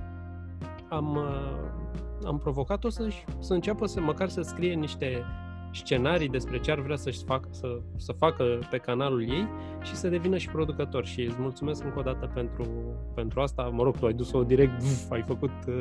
am, 0.90 1.16
uh, 1.16 2.00
am 2.26 2.38
provocat-o 2.38 2.90
să, 2.90 3.08
să 3.40 3.54
înceapă 3.54 3.86
să 3.86 4.02
măcar 4.02 4.30
să 4.30 4.42
scrie 4.42 4.74
niște 4.74 5.24
scenarii 5.72 6.30
despre 6.30 6.60
ce 6.60 6.72
ar 6.72 6.80
vrea 6.80 6.96
să-și 6.96 7.24
facă, 7.24 7.48
să, 7.52 7.80
să 7.96 8.12
facă 8.12 8.60
pe 8.70 8.78
canalul 8.78 9.30
ei 9.30 9.48
și 9.84 9.96
să 9.96 10.08
devină 10.08 10.38
și 10.38 10.50
producător. 10.50 11.06
Și 11.06 11.22
îți 11.22 11.36
mulțumesc 11.40 11.84
încă 11.84 12.00
o 12.00 12.02
dată 12.02 12.32
pentru, 12.34 12.68
pentru 13.16 13.42
asta. 13.42 13.64
Mă 13.64 13.84
rog, 13.84 13.98
tu 13.98 14.06
ai 14.06 14.14
dus-o 14.14 14.44
direct, 14.44 14.82
uf, 14.82 15.12
ai 15.12 15.22
făcut, 15.22 15.52
uh, 15.68 15.74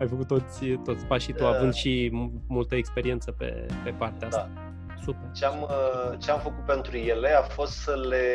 ai 0.00 0.06
făcut 0.06 0.26
toți, 0.26 0.66
toți 0.66 1.06
pașii, 1.06 1.34
tu 1.34 1.46
având 1.46 1.72
și 1.72 2.10
multă 2.48 2.74
experiență 2.74 3.30
pe, 3.30 3.66
pe 3.84 3.90
partea 3.90 4.28
asta. 4.28 4.50
Da. 4.54 4.74
Super. 5.04 5.30
Ce 5.32 5.44
am, 5.44 5.62
uh, 5.62 6.18
ce 6.18 6.30
am 6.30 6.38
făcut 6.38 6.64
pentru 6.64 6.96
ele 6.96 7.28
a 7.28 7.42
fost 7.42 7.72
să 7.72 7.94
le 8.08 8.26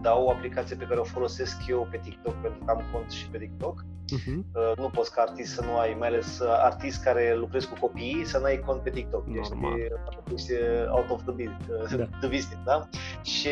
dau 0.00 0.24
o 0.24 0.30
aplicație 0.30 0.76
pe 0.76 0.84
care 0.84 1.00
o 1.00 1.04
folosesc 1.04 1.56
eu 1.68 1.88
pe 1.90 1.96
TikTok, 1.96 2.34
pentru 2.34 2.64
că 2.64 2.70
am 2.70 2.82
cont 2.92 3.10
și 3.10 3.28
pe 3.28 3.38
TikTok. 3.38 3.84
Uh-huh. 4.16 4.76
Nu 4.76 4.88
poți 4.88 5.12
ca 5.12 5.22
artist 5.22 5.54
să 5.54 5.64
nu 5.64 5.78
ai, 5.78 5.96
mai 5.98 6.08
ales 6.08 6.38
uh, 6.38 6.48
artist 6.48 7.02
care 7.02 7.34
lucrezi 7.36 7.68
cu 7.68 7.74
copiii, 7.80 8.24
să 8.24 8.38
n-ai 8.38 8.58
cont 8.66 8.82
pe 8.82 8.90
TikTok. 8.90 9.26
Normal. 9.26 9.78
Ești, 9.78 10.52
ești 10.52 10.52
out 10.90 11.10
of 11.10 11.22
the, 11.22 11.32
business, 11.32 11.96
da. 11.96 12.04
the 12.20 12.28
business, 12.28 12.62
da? 12.64 12.88
Și 13.22 13.48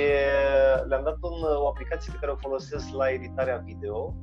le-am 0.89 1.03
dat 1.05 1.17
un, 1.21 1.43
o 1.57 1.67
aplicație 1.67 2.13
pe 2.13 2.19
care 2.21 2.33
o 2.33 2.37
folosesc 2.37 2.95
la 2.95 3.11
editarea 3.11 3.57
video 3.57 4.15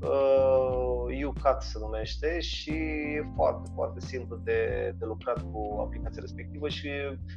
uh, 0.00 0.84
UCAT 1.26 1.62
se 1.62 1.78
numește 1.78 2.40
și 2.40 2.70
e 3.16 3.32
foarte, 3.34 3.70
foarte 3.74 4.00
simplu 4.00 4.36
de, 4.36 4.92
de 4.98 5.04
lucrat 5.04 5.42
cu 5.52 5.80
aplicația 5.80 6.20
respectivă 6.20 6.68
și 6.68 6.88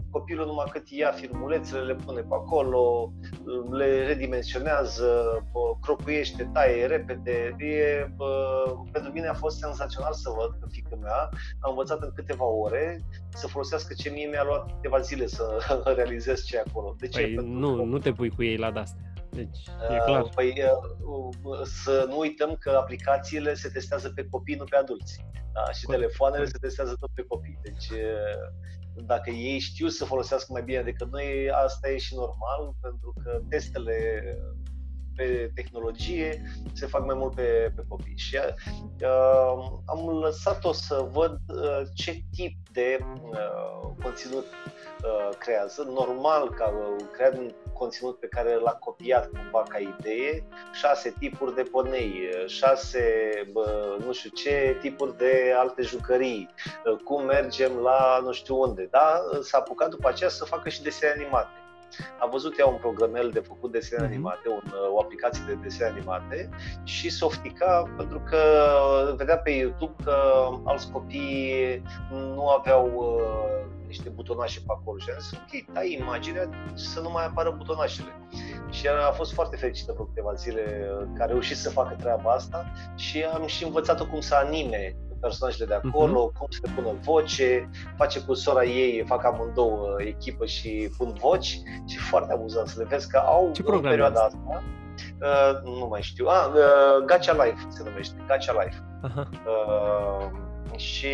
copilul 0.09 0.45
numai 0.45 0.65
cât 0.71 0.89
ia 0.89 1.11
filmulețele, 1.11 1.81
le 1.81 1.95
pune 1.95 2.21
pe 2.21 2.33
acolo, 2.33 3.13
le 3.71 4.05
redimensionează, 4.05 5.43
cropuiește, 5.81 6.49
taie 6.53 6.85
repede. 6.85 7.55
E, 7.57 8.13
pentru 8.91 9.11
mine 9.11 9.27
a 9.27 9.33
fost 9.33 9.57
senzațional 9.57 10.13
să 10.13 10.29
văd 10.29 10.57
că 10.59 10.67
fiica 10.71 10.95
mea 11.01 11.29
a 11.59 11.69
învățat 11.69 12.01
în 12.01 12.11
câteva 12.15 12.45
ore 12.45 13.01
să 13.29 13.47
folosească 13.47 13.93
ce 13.93 14.09
mie 14.09 14.27
mi-a 14.27 14.43
luat 14.43 14.71
câteva 14.75 14.99
zile 14.99 15.27
să 15.27 15.57
realizez 15.95 16.43
ce 16.43 16.55
e 16.55 16.63
acolo. 16.67 16.95
De 16.99 17.07
ce? 17.07 17.21
Păi 17.21 17.33
nu, 17.33 17.85
nu 17.85 17.97
te 17.97 18.11
pui 18.11 18.29
cu 18.29 18.43
ei 18.43 18.57
la 18.57 18.67
astea. 18.67 19.07
Deci, 19.37 19.59
e 19.89 19.97
clar. 20.05 20.21
Uh, 20.21 20.29
păi 20.35 20.63
uh, 21.43 21.61
să 21.63 22.05
nu 22.09 22.17
uităm 22.17 22.55
că 22.59 22.69
aplicațiile 22.69 23.53
se 23.53 23.69
testează 23.69 24.09
pe 24.15 24.27
copii, 24.29 24.55
nu 24.55 24.63
pe 24.63 24.75
adulți. 24.75 25.25
Da? 25.53 25.71
Și 25.71 25.85
Corect. 25.85 26.01
telefoanele 26.01 26.45
se 26.45 26.57
testează 26.61 26.95
tot 26.99 27.09
pe 27.13 27.21
copii. 27.21 27.59
Deci 27.61 27.89
uh, 27.89 29.03
dacă 29.05 29.29
ei 29.29 29.59
știu 29.59 29.87
să 29.87 30.05
folosească 30.05 30.51
mai 30.51 30.63
bine 30.63 30.81
decât 30.81 31.11
noi, 31.11 31.49
asta 31.51 31.89
e 31.89 31.97
și 31.97 32.15
normal, 32.15 32.73
pentru 32.81 33.13
că 33.23 33.41
testele 33.49 34.23
pe 35.17 35.51
tehnologie 35.55 36.41
se 36.73 36.85
fac 36.85 37.05
mai 37.05 37.15
mult 37.15 37.35
pe, 37.35 37.71
pe 37.75 37.83
copii. 37.87 38.17
Și 38.17 38.37
uh, 38.37 39.79
am 39.85 40.19
lăsat-o 40.21 40.71
să 40.71 41.07
văd 41.11 41.39
uh, 41.47 41.81
ce 41.93 42.21
tip 42.35 42.69
de 42.71 42.97
uh, 43.01 43.91
conținut 44.03 44.45
uh, 44.45 45.29
creează. 45.37 45.83
Normal 45.83 46.49
că 46.49 46.69
uh, 46.69 47.05
creat 47.11 47.37
un 47.37 47.51
conținut 47.77 48.19
pe 48.19 48.27
care 48.27 48.53
l-a 48.55 48.73
copiat 48.73 49.29
cumva 49.29 49.63
ca 49.69 49.77
idee, 49.77 50.43
șase 50.73 51.13
tipuri 51.19 51.55
de 51.55 51.61
ponei, 51.61 52.29
șase 52.45 53.03
bă, 53.51 53.97
nu 54.05 54.13
știu 54.13 54.29
ce 54.29 54.77
tipuri 54.79 55.17
de 55.17 55.53
alte 55.57 55.81
jucării, 55.81 56.49
uh, 56.85 56.97
cum 57.03 57.25
mergem 57.25 57.75
la 57.75 58.19
nu 58.23 58.31
știu 58.31 58.59
unde. 58.59 58.87
Da? 58.91 59.21
S-a 59.41 59.57
apucat 59.57 59.89
după 59.89 60.07
aceea 60.07 60.29
să 60.29 60.45
facă 60.45 60.69
și 60.69 60.81
desene 60.81 61.13
animate 61.17 61.49
a 62.19 62.25
văzut 62.25 62.59
ea 62.59 62.67
un 62.67 62.77
programel 62.77 63.29
de 63.29 63.39
făcut 63.39 63.71
desene 63.71 64.01
mm-hmm. 64.01 64.09
animate, 64.09 64.49
un, 64.49 64.73
o 64.93 64.99
aplicație 64.99 65.43
de 65.47 65.53
desene 65.53 65.89
animate 65.89 66.49
și 66.83 67.09
softica 67.09 67.93
pentru 67.97 68.21
că 68.29 68.41
vedea 69.15 69.37
pe 69.37 69.49
YouTube 69.49 70.03
că 70.03 70.47
alți 70.63 70.91
copii 70.91 71.81
nu 72.11 72.49
aveau 72.49 72.91
uh, 72.95 73.76
niște 73.87 74.09
butonașe 74.09 74.59
pe 74.59 74.73
acolo 74.77 74.97
și 74.97 75.09
am 75.09 75.19
zis, 75.19 75.31
ok, 75.31 75.73
tai 75.73 75.97
imaginea 75.99 76.49
să 76.73 76.99
nu 76.99 77.09
mai 77.09 77.25
apară 77.25 77.53
butonașele. 77.57 78.11
Și 78.69 78.87
a 78.87 79.11
fost 79.11 79.33
foarte 79.33 79.55
fericită 79.55 79.91
vreo 79.91 80.05
câteva 80.05 80.33
zile 80.33 80.91
că 81.15 81.23
a 81.23 81.25
reușit 81.25 81.57
să 81.57 81.69
facă 81.69 81.95
treaba 81.99 82.31
asta 82.31 82.71
și 82.95 83.23
am 83.23 83.45
și 83.45 83.63
învățat-o 83.63 84.05
cum 84.05 84.19
să 84.19 84.35
anime 84.35 84.95
personajele 85.19 85.65
de 85.65 85.73
acolo, 85.73 86.29
uh-huh. 86.29 86.37
cum 86.37 86.47
se 86.49 86.71
pună 86.75 86.97
voce, 87.01 87.69
face 87.97 88.21
cu 88.21 88.33
sora 88.33 88.63
ei, 88.63 89.03
fac 89.05 89.25
amândouă 89.25 89.95
echipă 89.97 90.45
și 90.45 90.91
pun 90.97 91.13
voci 91.19 91.59
și 91.85 91.97
foarte 91.97 92.33
amuzant 92.33 92.67
să 92.67 92.79
le 92.79 92.85
vezi 92.89 93.09
că 93.09 93.17
au 93.17 93.51
Ce 93.53 93.63
în 93.65 93.81
perioada 93.81 94.21
asta. 94.21 94.63
Uh, 95.21 95.79
nu 95.79 95.87
mai 95.89 96.01
știu. 96.01 96.25
Ah, 96.25 96.47
uh, 96.53 97.05
Gacha 97.05 97.43
Life 97.43 97.65
se 97.69 97.83
numește. 97.83 98.23
Gacha 98.27 98.63
Life. 98.63 98.83
Uh-huh. 99.03 99.27
Uh, 99.45 100.45
și 100.77 101.07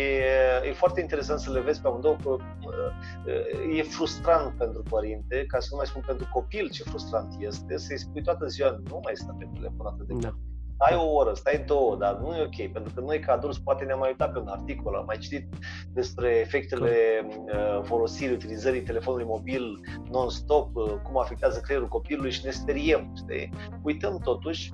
e 0.68 0.72
foarte 0.72 1.00
interesant 1.00 1.40
să 1.40 1.50
le 1.50 1.60
vezi 1.60 1.80
pe 1.80 1.88
amândouă 1.88 2.16
că 2.22 2.28
uh, 2.30 3.78
e 3.78 3.82
frustrant 3.82 4.58
pentru 4.58 4.82
părinte, 4.82 5.44
ca 5.46 5.58
să 5.60 5.68
nu 5.70 5.76
mai 5.76 5.86
spun 5.86 6.02
pentru 6.06 6.28
copil 6.32 6.70
ce 6.70 6.82
frustrant 6.82 7.34
este, 7.38 7.76
să-i 7.76 7.98
spui 7.98 8.22
toată 8.22 8.46
ziua 8.46 8.80
nu 8.88 9.00
mai 9.02 9.12
stă 9.14 9.36
pe 9.38 9.48
telefon 9.54 9.86
atât 9.86 10.06
de 10.06 10.14
da. 10.18 10.28
mult 10.28 10.52
stai 10.74 10.96
o 10.96 11.12
oră, 11.12 11.32
stai 11.34 11.64
două, 11.66 11.96
dar 11.96 12.16
nu 12.16 12.36
e 12.36 12.42
ok, 12.42 12.72
pentru 12.72 12.92
că 12.94 13.00
noi 13.00 13.20
ca 13.20 13.32
adulți 13.32 13.62
poate 13.62 13.84
ne-am 13.84 13.98
mai 13.98 14.08
uitat 14.08 14.32
pe 14.32 14.38
un 14.38 14.48
articol, 14.48 14.94
am 14.94 15.04
mai 15.04 15.18
citit 15.18 15.48
despre 15.92 16.38
efectele 16.38 16.96
uh, 17.28 17.80
folosirii, 17.82 18.34
utilizării 18.34 18.82
telefonului 18.82 19.26
mobil 19.26 19.80
non-stop, 20.10 20.76
uh, 20.76 20.94
cum 21.02 21.18
afectează 21.18 21.60
creierul 21.60 21.88
copilului 21.88 22.30
și 22.30 22.44
ne 22.44 22.50
speriem, 22.50 23.12
știi? 23.16 23.52
Uităm 23.82 24.18
totuși 24.18 24.72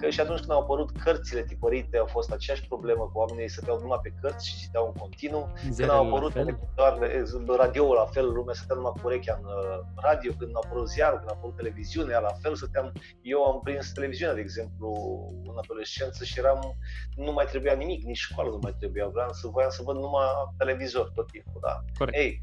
că 0.00 0.10
și 0.10 0.20
atunci 0.20 0.38
când 0.38 0.50
au 0.50 0.60
apărut 0.60 0.90
cărțile 0.90 1.42
tipărite 1.42 1.98
a 1.98 2.04
fost 2.04 2.30
aceeași 2.32 2.66
problemă 2.66 3.10
cu 3.12 3.18
oamenii 3.18 3.48
stăteau 3.48 3.78
numai 3.80 3.98
pe 4.02 4.14
cărți 4.20 4.48
și 4.48 4.58
citeau 4.58 4.86
în 4.86 4.92
continuu. 4.92 5.52
Când 5.76 5.90
au 5.90 6.06
apărut 6.06 6.32
doar 6.74 6.98
radio 7.58 7.94
la 7.94 8.04
fel, 8.04 8.26
lumea 8.32 8.54
stătea 8.54 8.76
numai 8.76 8.92
cu 8.94 9.06
urechea 9.06 9.38
în 9.42 9.44
uh, 9.44 9.78
radio, 9.96 10.32
când 10.38 10.50
a 10.54 10.60
apărut 10.64 10.88
ziarul, 10.88 11.18
când 11.18 11.30
a 11.30 11.34
apărut 11.36 11.56
televiziunea, 11.56 12.18
la 12.18 12.32
fel 12.42 12.54
stăteam, 12.54 12.92
eu 13.22 13.44
am 13.44 13.60
prins 13.64 13.92
televiziunea, 13.92 14.34
de 14.34 14.40
exemplu, 14.40 14.88
în 15.44 15.56
adolescență 15.62 16.24
și 16.24 16.38
eram, 16.38 16.60
nu 17.16 17.32
mai 17.32 17.44
trebuia 17.44 17.72
nimic, 17.72 18.04
nici 18.04 18.26
școală 18.28 18.50
nu 18.50 18.58
mai 18.62 18.74
trebuia, 18.78 19.06
vreau 19.06 19.32
să 19.32 19.48
voiam 19.48 19.70
să 19.70 19.82
văd 19.82 19.96
numai 19.96 20.26
televizor 20.58 21.10
tot 21.14 21.26
timpul, 21.30 21.60
da. 21.62 21.74
Corect. 21.98 22.16
Ei, 22.18 22.38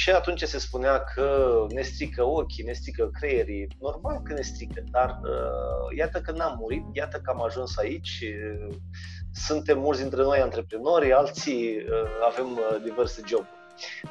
și 0.00 0.10
atunci 0.10 0.42
se 0.42 0.58
spunea 0.58 1.04
că 1.04 1.66
ne 1.68 1.82
strică 1.82 2.24
ochii, 2.24 2.64
ne 2.64 2.72
strică 2.72 3.10
creierii. 3.12 3.68
Normal 3.80 4.20
că 4.22 4.32
ne 4.32 4.40
strică, 4.40 4.84
dar 4.90 5.18
uh, 5.22 5.96
iată 5.96 6.20
că 6.20 6.32
n-am 6.32 6.56
murit, 6.60 6.82
iată 6.92 7.20
că 7.24 7.30
am 7.30 7.42
ajuns 7.42 7.76
aici. 7.76 8.22
Uh, 8.22 8.74
suntem 9.32 9.78
mulți 9.78 10.00
dintre 10.00 10.22
noi 10.22 10.38
antreprenori, 10.38 11.12
alții 11.12 11.76
uh, 11.76 12.08
avem 12.26 12.52
uh, 12.52 12.82
diverse 12.82 13.22
joburi. 13.26 13.50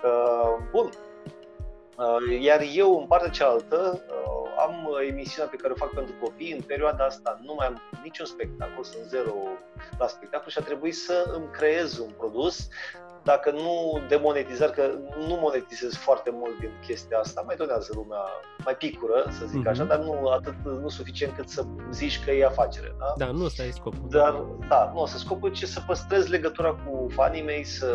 Uh, 0.04 0.68
bun. 0.72 0.90
Uh, 1.98 2.42
iar 2.42 2.62
eu, 2.74 3.00
în 3.00 3.08
partea 3.08 3.30
cealaltă, 3.30 4.04
uh, 4.10 4.47
am 4.68 4.98
emisiunea 5.10 5.50
pe 5.50 5.58
care 5.62 5.74
o 5.74 5.82
fac 5.84 5.90
pentru 5.90 6.14
copii. 6.22 6.54
În 6.54 6.62
perioada 6.62 7.04
asta 7.06 7.40
nu 7.44 7.54
mai 7.58 7.68
am 7.68 7.82
niciun 8.04 8.26
spectacol, 8.26 8.84
sunt 8.84 9.04
zero 9.04 9.34
la 9.98 10.08
spectacol 10.08 10.50
și 10.50 10.58
a 10.58 10.64
trebuit 10.64 10.96
să 10.96 11.32
îmi 11.36 11.50
creez 11.52 11.98
un 11.98 12.12
produs 12.18 12.70
dacă 13.32 13.52
nu 13.52 14.02
demonetizar, 14.08 14.70
că 14.70 14.92
nu 15.28 15.36
monetizez 15.42 15.94
foarte 15.96 16.30
mult 16.34 16.60
din 16.60 16.72
chestia 16.86 17.18
asta, 17.18 17.44
mai 17.46 17.56
donează 17.56 17.92
lumea, 17.96 18.24
mai 18.66 18.76
picură, 18.76 19.26
să 19.30 19.46
zic 19.46 19.62
mm-hmm. 19.62 19.70
așa, 19.70 19.84
dar 19.84 20.00
nu 20.00 20.28
atât, 20.28 20.56
nu 20.64 20.90
suficient 20.90 21.36
cât 21.36 21.50
să 21.50 21.66
zici 21.92 22.24
că 22.24 22.32
e 22.32 22.46
afacere. 22.46 22.96
Da, 23.00 23.26
da 23.26 23.32
nu 23.32 23.44
ăsta 23.44 23.64
e 23.64 23.72
scopul. 23.72 24.10
Dar, 24.10 24.46
da, 24.68 24.92
nu, 24.94 25.06
să 25.06 25.18
scopul 25.18 25.52
ce 25.52 25.66
să 25.66 25.82
păstrez 25.88 26.28
legătura 26.28 26.72
cu 26.74 27.08
fanii 27.10 27.44
mei, 27.44 27.64
să 27.64 27.90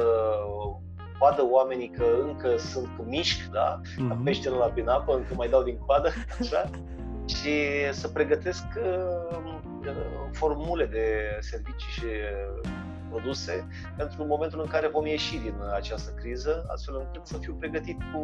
vadă 1.18 1.46
oamenii 1.50 1.90
că 1.90 2.04
încă 2.22 2.56
sunt 2.56 2.90
mișc, 3.04 3.50
da, 3.50 3.80
mm-hmm. 3.80 4.08
ca 4.08 4.20
peștele 4.24 4.56
la 4.56 4.66
binapă, 4.66 5.14
încă 5.14 5.34
mai 5.34 5.48
dau 5.48 5.62
din 5.62 5.78
coadă, 5.78 6.08
așa, 6.40 6.70
și 7.26 7.50
să 7.92 8.08
pregătesc 8.08 8.64
uh, 8.76 9.60
formule 10.32 10.86
de 10.86 11.36
servicii 11.40 11.90
și 11.90 12.06
produse 13.12 13.66
pentru 13.96 14.24
momentul 14.24 14.60
în 14.60 14.66
care 14.66 14.88
vom 14.88 15.06
ieși 15.06 15.38
din 15.38 15.54
această 15.74 16.10
criză, 16.20 16.64
astfel 16.68 16.96
încât 16.98 17.26
să 17.26 17.38
fiu 17.38 17.54
pregătit 17.54 17.98
cu 18.12 18.20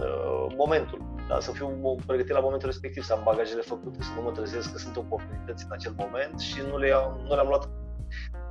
uh, 0.00 0.54
momentul, 0.56 1.00
da? 1.28 1.40
să 1.40 1.50
fiu 1.52 1.96
pregătit 2.06 2.32
la 2.32 2.40
momentul 2.40 2.68
respectiv, 2.68 3.02
să 3.02 3.12
am 3.12 3.20
bagajele 3.24 3.60
făcute, 3.60 4.02
să 4.02 4.10
nu 4.16 4.22
mă 4.22 4.30
trezesc 4.30 4.72
că 4.72 4.78
sunt 4.78 4.96
oportunități 4.96 5.64
în 5.64 5.72
acel 5.72 5.94
moment 5.96 6.40
și 6.40 6.60
nu, 6.68 6.78
le 6.78 6.90
am, 6.92 7.20
nu 7.28 7.34
le-am 7.34 7.48
luat 7.48 7.68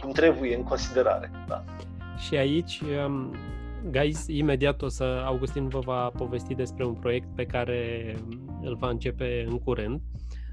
cum 0.01 0.11
trebuie 0.11 0.55
în 0.55 0.63
considerare. 0.63 1.31
Da. 1.47 1.63
Și 2.19 2.35
aici, 2.35 2.81
um, 3.07 3.33
guys, 3.91 4.27
imediat 4.27 4.81
o 4.81 4.87
să, 4.87 5.23
Augustin 5.25 5.67
vă 5.67 5.79
va 5.79 6.11
povesti 6.17 6.55
despre 6.55 6.85
un 6.85 6.93
proiect 6.93 7.27
pe 7.35 7.45
care 7.45 8.13
îl 8.61 8.75
va 8.75 8.89
începe 8.89 9.45
în 9.49 9.59
curând 9.59 10.01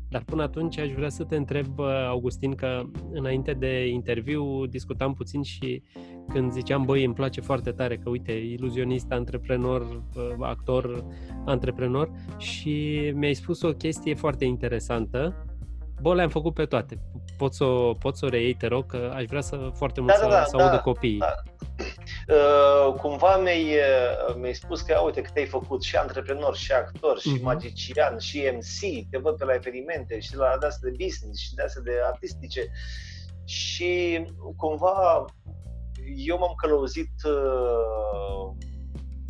Dar 0.08 0.22
până 0.26 0.42
atunci 0.42 0.78
aș 0.78 0.92
vrea 0.92 1.08
să 1.08 1.24
te 1.24 1.36
întreb, 1.36 1.80
Augustin, 2.08 2.54
că 2.54 2.82
înainte 3.12 3.52
de 3.52 3.86
interviu 3.88 4.66
discutam 4.66 5.14
puțin 5.14 5.42
și 5.42 5.82
când 6.28 6.52
ziceam, 6.52 6.82
băi, 6.82 7.04
îmi 7.04 7.14
place 7.14 7.40
foarte 7.40 7.70
tare 7.70 7.96
că, 7.96 8.08
uite, 8.08 8.32
iluzionist, 8.32 9.12
antreprenor, 9.12 10.02
actor, 10.40 11.04
antreprenor 11.44 12.10
și 12.36 13.10
mi-ai 13.14 13.34
spus 13.34 13.62
o 13.62 13.72
chestie 13.72 14.14
foarte 14.14 14.44
interesantă. 14.44 15.46
Bă, 16.00 16.14
le-am 16.14 16.28
făcut 16.28 16.54
pe 16.54 16.64
toate. 16.64 16.98
Pot 17.36 17.54
să, 17.54 17.64
pot 17.98 18.16
să 18.16 18.24
o 18.24 18.28
reiei, 18.28 18.54
te 18.54 18.66
rog, 18.66 18.86
că 18.86 19.12
aș 19.14 19.24
vrea 19.24 19.40
să 19.40 19.70
foarte 19.74 20.00
mult 20.00 20.12
da, 20.12 20.18
să, 20.18 20.28
da, 20.28 20.44
să 20.44 20.56
da, 20.56 20.64
audă 20.64 20.80
copiii. 20.80 21.18
Da. 21.18 21.34
Uh, 22.28 22.94
cumva 22.94 23.36
mi-ai, 23.36 23.64
uh, 23.64 24.34
mi-ai 24.36 24.54
spus 24.54 24.80
că, 24.80 25.00
uite, 25.04 25.20
că 25.20 25.30
te-ai 25.32 25.46
făcut 25.46 25.82
și 25.82 25.96
antreprenor, 25.96 26.56
și 26.56 26.72
actor, 26.72 27.18
și 27.18 27.38
uh-huh. 27.38 27.42
magician, 27.42 28.18
și 28.18 28.50
MC, 28.54 29.10
te 29.10 29.18
văd 29.18 29.36
pe 29.36 29.44
la 29.44 29.54
evenimente, 29.54 30.20
și 30.20 30.36
la 30.36 30.56
de 30.60 30.66
de 30.80 30.90
business, 31.04 31.40
și 31.40 31.54
de 31.54 31.62
astea 31.62 31.82
de 31.82 31.92
artistice. 32.04 32.66
Și 33.44 34.24
cumva 34.56 35.24
eu 36.16 36.38
m-am 36.38 36.54
călăuzit 36.56 37.12
uh, 37.24 38.56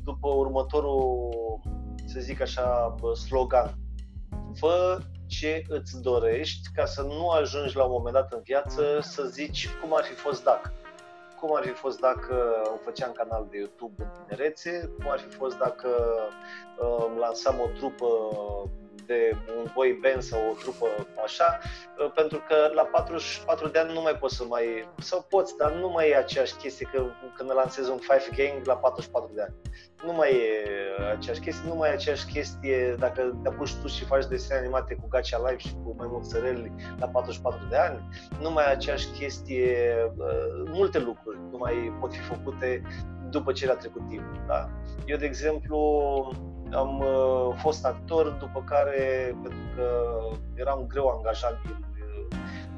după 0.04 0.28
următorul, 0.28 1.30
să 2.06 2.20
zic 2.20 2.40
așa, 2.40 2.94
slogan. 3.26 3.74
Fă 4.54 4.98
ce 5.26 5.62
îți 5.68 6.02
dorești 6.02 6.68
ca 6.74 6.84
să 6.84 7.02
nu 7.02 7.28
ajungi 7.28 7.76
la 7.76 7.84
un 7.84 7.90
moment 7.90 8.14
dat 8.14 8.32
în 8.32 8.40
viață 8.44 8.98
să 9.00 9.22
zici 9.22 9.68
cum 9.80 9.96
ar 9.96 10.04
fi 10.04 10.14
fost 10.14 10.44
dacă 10.44 10.72
cum 11.46 11.56
ar 11.56 11.62
fi 11.64 11.72
fost 11.72 12.00
dacă 12.00 12.34
îmi 12.70 12.80
făceam 12.84 13.12
canal 13.12 13.46
de 13.50 13.56
YouTube 13.56 14.02
în 14.02 14.08
tinerețe, 14.26 14.90
cum 14.96 15.10
ar 15.10 15.18
fi 15.18 15.28
fost 15.28 15.58
dacă 15.58 15.88
uh, 16.78 17.16
lansam 17.18 17.60
o 17.60 17.68
trupă 17.76 18.06
de 19.06 19.36
un 19.58 19.70
boy 19.74 19.98
band 20.02 20.22
sau 20.22 20.40
o 20.50 20.54
trupă 20.54 20.86
așa, 21.24 21.58
uh, 21.98 22.10
pentru 22.14 22.42
că 22.48 22.70
la 22.74 22.82
44 22.82 23.68
de 23.68 23.78
ani 23.78 23.92
nu 23.92 24.02
mai 24.02 24.16
poți 24.16 24.36
să 24.36 24.44
mai, 24.44 24.88
sau 24.98 25.26
poți, 25.28 25.56
dar 25.56 25.72
nu 25.72 25.88
mai 25.88 26.08
e 26.08 26.16
aceeași 26.16 26.54
chestie 26.54 26.90
că 26.92 27.04
când 27.36 27.52
lansezi 27.54 27.90
un 27.90 27.98
Five 27.98 28.28
Gang 28.36 28.66
la 28.66 28.76
44 28.76 29.30
de 29.34 29.42
ani. 29.42 29.54
Nu 30.04 30.12
mai 30.12 30.30
e 30.30 31.12
aceeași 31.16 31.40
chestie, 31.40 31.68
nu 31.68 31.74
mai 31.74 31.90
e 31.90 31.92
aceeași 31.92 32.26
chestie 32.26 32.96
dacă 32.98 33.38
te 33.42 33.48
apuci 33.48 33.74
tu 33.74 33.86
și 33.86 34.04
faci 34.04 34.26
desene 34.26 34.60
animate 34.60 34.94
cu 34.94 35.08
Gacha 35.08 35.38
Live 35.38 35.58
și 35.58 35.74
cu 35.84 35.94
mai 35.98 36.06
mulți 36.10 36.30
săreli 36.30 36.72
la 36.98 37.06
44 37.06 37.66
de 37.70 37.76
ani, 37.76 38.08
nu 38.40 38.50
mai 38.50 38.64
e 38.64 38.70
aceeași 38.70 39.08
chestie, 39.08 39.94
uh, 40.16 40.70
multe 40.72 40.98
lucruri 40.98 41.38
nu 41.50 41.58
mai 41.58 41.96
pot 42.00 42.12
fi 42.12 42.20
făcute 42.20 42.82
după 43.30 43.52
ce 43.52 43.70
a 43.70 43.74
trecut 43.74 44.08
timp. 44.08 44.24
Da? 44.46 44.70
Eu, 45.06 45.16
de 45.16 45.26
exemplu, 45.26 45.78
am 46.76 46.98
uh, 46.98 47.54
fost 47.56 47.84
actor, 47.84 48.28
după 48.28 48.62
care, 48.66 49.34
pentru 49.42 49.60
că 49.76 50.16
eram 50.54 50.86
greu 50.86 51.06
angajabil, 51.06 51.76
uh, 51.80 51.95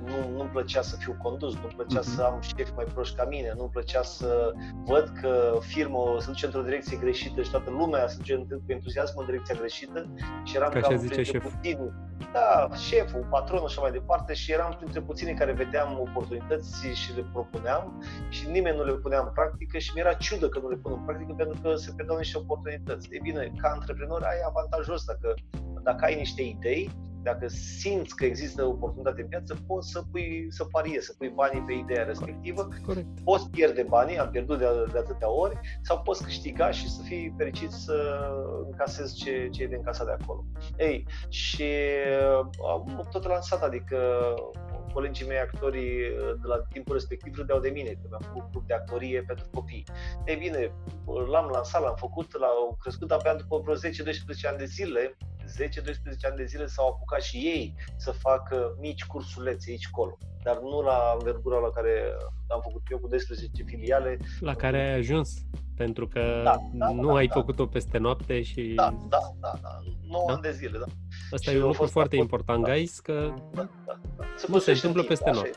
nu, 0.08 0.36
nu-mi 0.36 0.48
plăcea 0.48 0.82
să 0.82 0.96
fiu 0.96 1.16
condus, 1.22 1.54
nu-mi 1.54 1.74
plăcea 1.76 2.00
uh-huh. 2.00 2.14
să 2.14 2.22
am 2.22 2.40
șefi 2.40 2.72
mai 2.76 2.84
proști 2.84 3.16
ca 3.16 3.24
mine, 3.24 3.52
nu-mi 3.56 3.70
plăcea 3.70 4.02
să 4.02 4.52
văd 4.84 5.12
că 5.20 5.58
firma 5.60 6.16
se 6.18 6.26
duce 6.26 6.46
într-o 6.46 6.62
direcție 6.62 6.96
greșită 6.96 7.42
și 7.42 7.50
toată 7.50 7.70
lumea 7.70 8.06
se 8.06 8.16
duce 8.16 8.36
cu 8.36 8.62
entuziasm 8.66 9.18
în 9.18 9.26
direcția 9.26 9.54
greșită 9.54 10.06
și 10.44 10.56
eram 10.56 10.70
ca 10.70 10.96
zice 10.96 11.22
șef. 11.22 11.42
puțini, 11.42 11.92
da, 12.32 12.68
șeful, 12.76 13.26
patronul 13.30 13.68
și 13.68 13.74
așa 13.78 13.80
mai 13.80 13.98
departe 13.98 14.34
și 14.34 14.52
eram 14.52 14.74
printre 14.78 15.00
puțini 15.00 15.34
care 15.34 15.52
vedeam 15.52 15.98
oportunități 16.00 16.86
și 16.86 17.14
le 17.16 17.24
propuneam 17.32 18.02
și 18.28 18.48
nimeni 18.48 18.76
nu 18.76 18.84
le 18.84 18.92
punea 18.92 19.20
în 19.20 19.30
practică 19.34 19.78
și 19.78 19.90
mi-era 19.94 20.12
ciudă 20.12 20.48
că 20.48 20.58
nu 20.58 20.68
le 20.68 20.76
pun 20.76 20.92
în 20.92 21.04
practică 21.04 21.32
pentru 21.36 21.60
că 21.62 21.74
se 21.74 21.92
pierdeau 21.96 22.18
niște 22.18 22.38
oportunități. 22.38 23.08
E 23.10 23.18
bine, 23.22 23.52
ca 23.56 23.68
antreprenor 23.68 24.22
ai 24.22 24.40
avantajul 24.46 24.94
ăsta 24.94 25.16
că 25.20 25.34
dacă 25.82 26.04
ai 26.04 26.14
niște 26.14 26.42
idei, 26.42 26.90
dacă 27.32 27.46
simți 27.48 28.16
că 28.16 28.24
există 28.24 28.64
oportunitate 28.64 29.20
în 29.20 29.28
viață, 29.28 29.56
poți 29.66 29.90
să 29.90 30.02
pui, 30.10 30.46
să 30.48 30.64
pariezi, 30.64 31.06
să 31.06 31.14
pui 31.18 31.28
banii 31.28 31.60
pe 31.66 31.72
ideea 31.72 32.04
respectivă. 32.04 32.68
Corect. 32.86 33.06
Poți 33.24 33.50
pierde 33.50 33.82
banii, 33.82 34.18
am 34.18 34.30
pierdut 34.30 34.58
de, 34.58 34.66
de 34.92 34.98
atâtea 34.98 35.30
ori, 35.30 35.60
sau 35.82 36.02
poți 36.02 36.22
câștiga 36.22 36.70
și 36.70 36.90
să 36.90 37.02
fii 37.02 37.34
fericit 37.36 37.70
să 37.70 37.96
încasezi 38.64 39.14
ce, 39.14 39.48
ce 39.50 39.62
e 39.62 39.66
de 39.66 39.76
încasat 39.76 40.06
de 40.06 40.16
acolo. 40.20 40.44
Ei, 40.78 41.06
și 41.28 41.64
am 42.72 43.08
tot 43.10 43.26
lansat, 43.26 43.62
adică 43.62 43.96
colegii 44.92 45.26
mei 45.26 45.38
actorii 45.38 45.98
de 46.42 46.46
la 46.46 46.58
timpul 46.72 46.94
respectiv 46.94 47.36
râdeau 47.36 47.60
de 47.60 47.68
mine, 47.68 47.90
că 47.90 48.06
mi-am 48.08 48.32
făcut 48.32 48.50
grup 48.50 48.66
de 48.66 48.74
actorie 48.74 49.22
pentru 49.26 49.46
copii. 49.52 49.84
Ei 50.24 50.36
bine, 50.36 50.72
l-am 51.30 51.50
lansat, 51.52 51.82
l-am 51.82 51.96
făcut, 51.96 52.38
l-au 52.38 52.76
crescut 52.80 53.10
abia 53.10 53.34
după 53.34 53.60
vreo 53.64 53.74
10-12 53.74 53.78
ani 54.48 54.58
de 54.58 54.64
zile, 54.64 55.16
10-12 55.48 55.50
ani 56.28 56.36
de 56.36 56.44
zile 56.44 56.66
s-au 56.66 56.88
apucat 56.88 57.22
și 57.22 57.36
ei 57.36 57.74
să 57.96 58.10
facă 58.10 58.76
mici 58.80 59.04
cursulețe 59.04 59.70
aici 59.70 59.88
colo, 59.88 60.18
dar 60.42 60.58
nu 60.58 60.80
la 60.80 61.16
învergura 61.18 61.58
la 61.58 61.70
care 61.70 62.16
am 62.48 62.60
făcut 62.62 62.82
eu 62.90 62.98
cu 62.98 63.08
12 63.08 63.62
filiale. 63.62 64.18
La 64.40 64.54
care 64.54 64.88
ai 64.88 64.94
ajuns, 64.94 65.34
pentru 65.76 66.08
că 66.08 66.40
da, 66.44 66.56
da, 66.72 66.90
nu 66.90 67.06
da, 67.06 67.14
ai 67.14 67.26
da. 67.26 67.34
făcut-o 67.34 67.66
peste 67.66 67.98
noapte 67.98 68.42
și... 68.42 68.72
Da, 68.76 68.94
da, 69.08 69.18
da, 69.40 69.52
da. 69.62 69.78
9 70.08 70.24
da? 70.26 70.32
ani 70.32 70.42
de 70.42 70.50
zile, 70.50 70.78
da. 70.78 70.86
Asta 71.30 71.50
și 71.50 71.56
e 71.56 71.62
un 71.62 71.66
lucru 71.66 71.86
foarte 71.86 72.16
important, 72.16 72.64
da, 72.64 72.72
guys, 72.72 73.00
că 73.00 73.34
da, 73.54 73.68
da, 73.86 73.98
da. 74.16 74.24
nu 74.48 74.58
se 74.58 74.70
întâmplă 74.70 75.02
peste 75.02 75.30
noapte. 75.30 75.50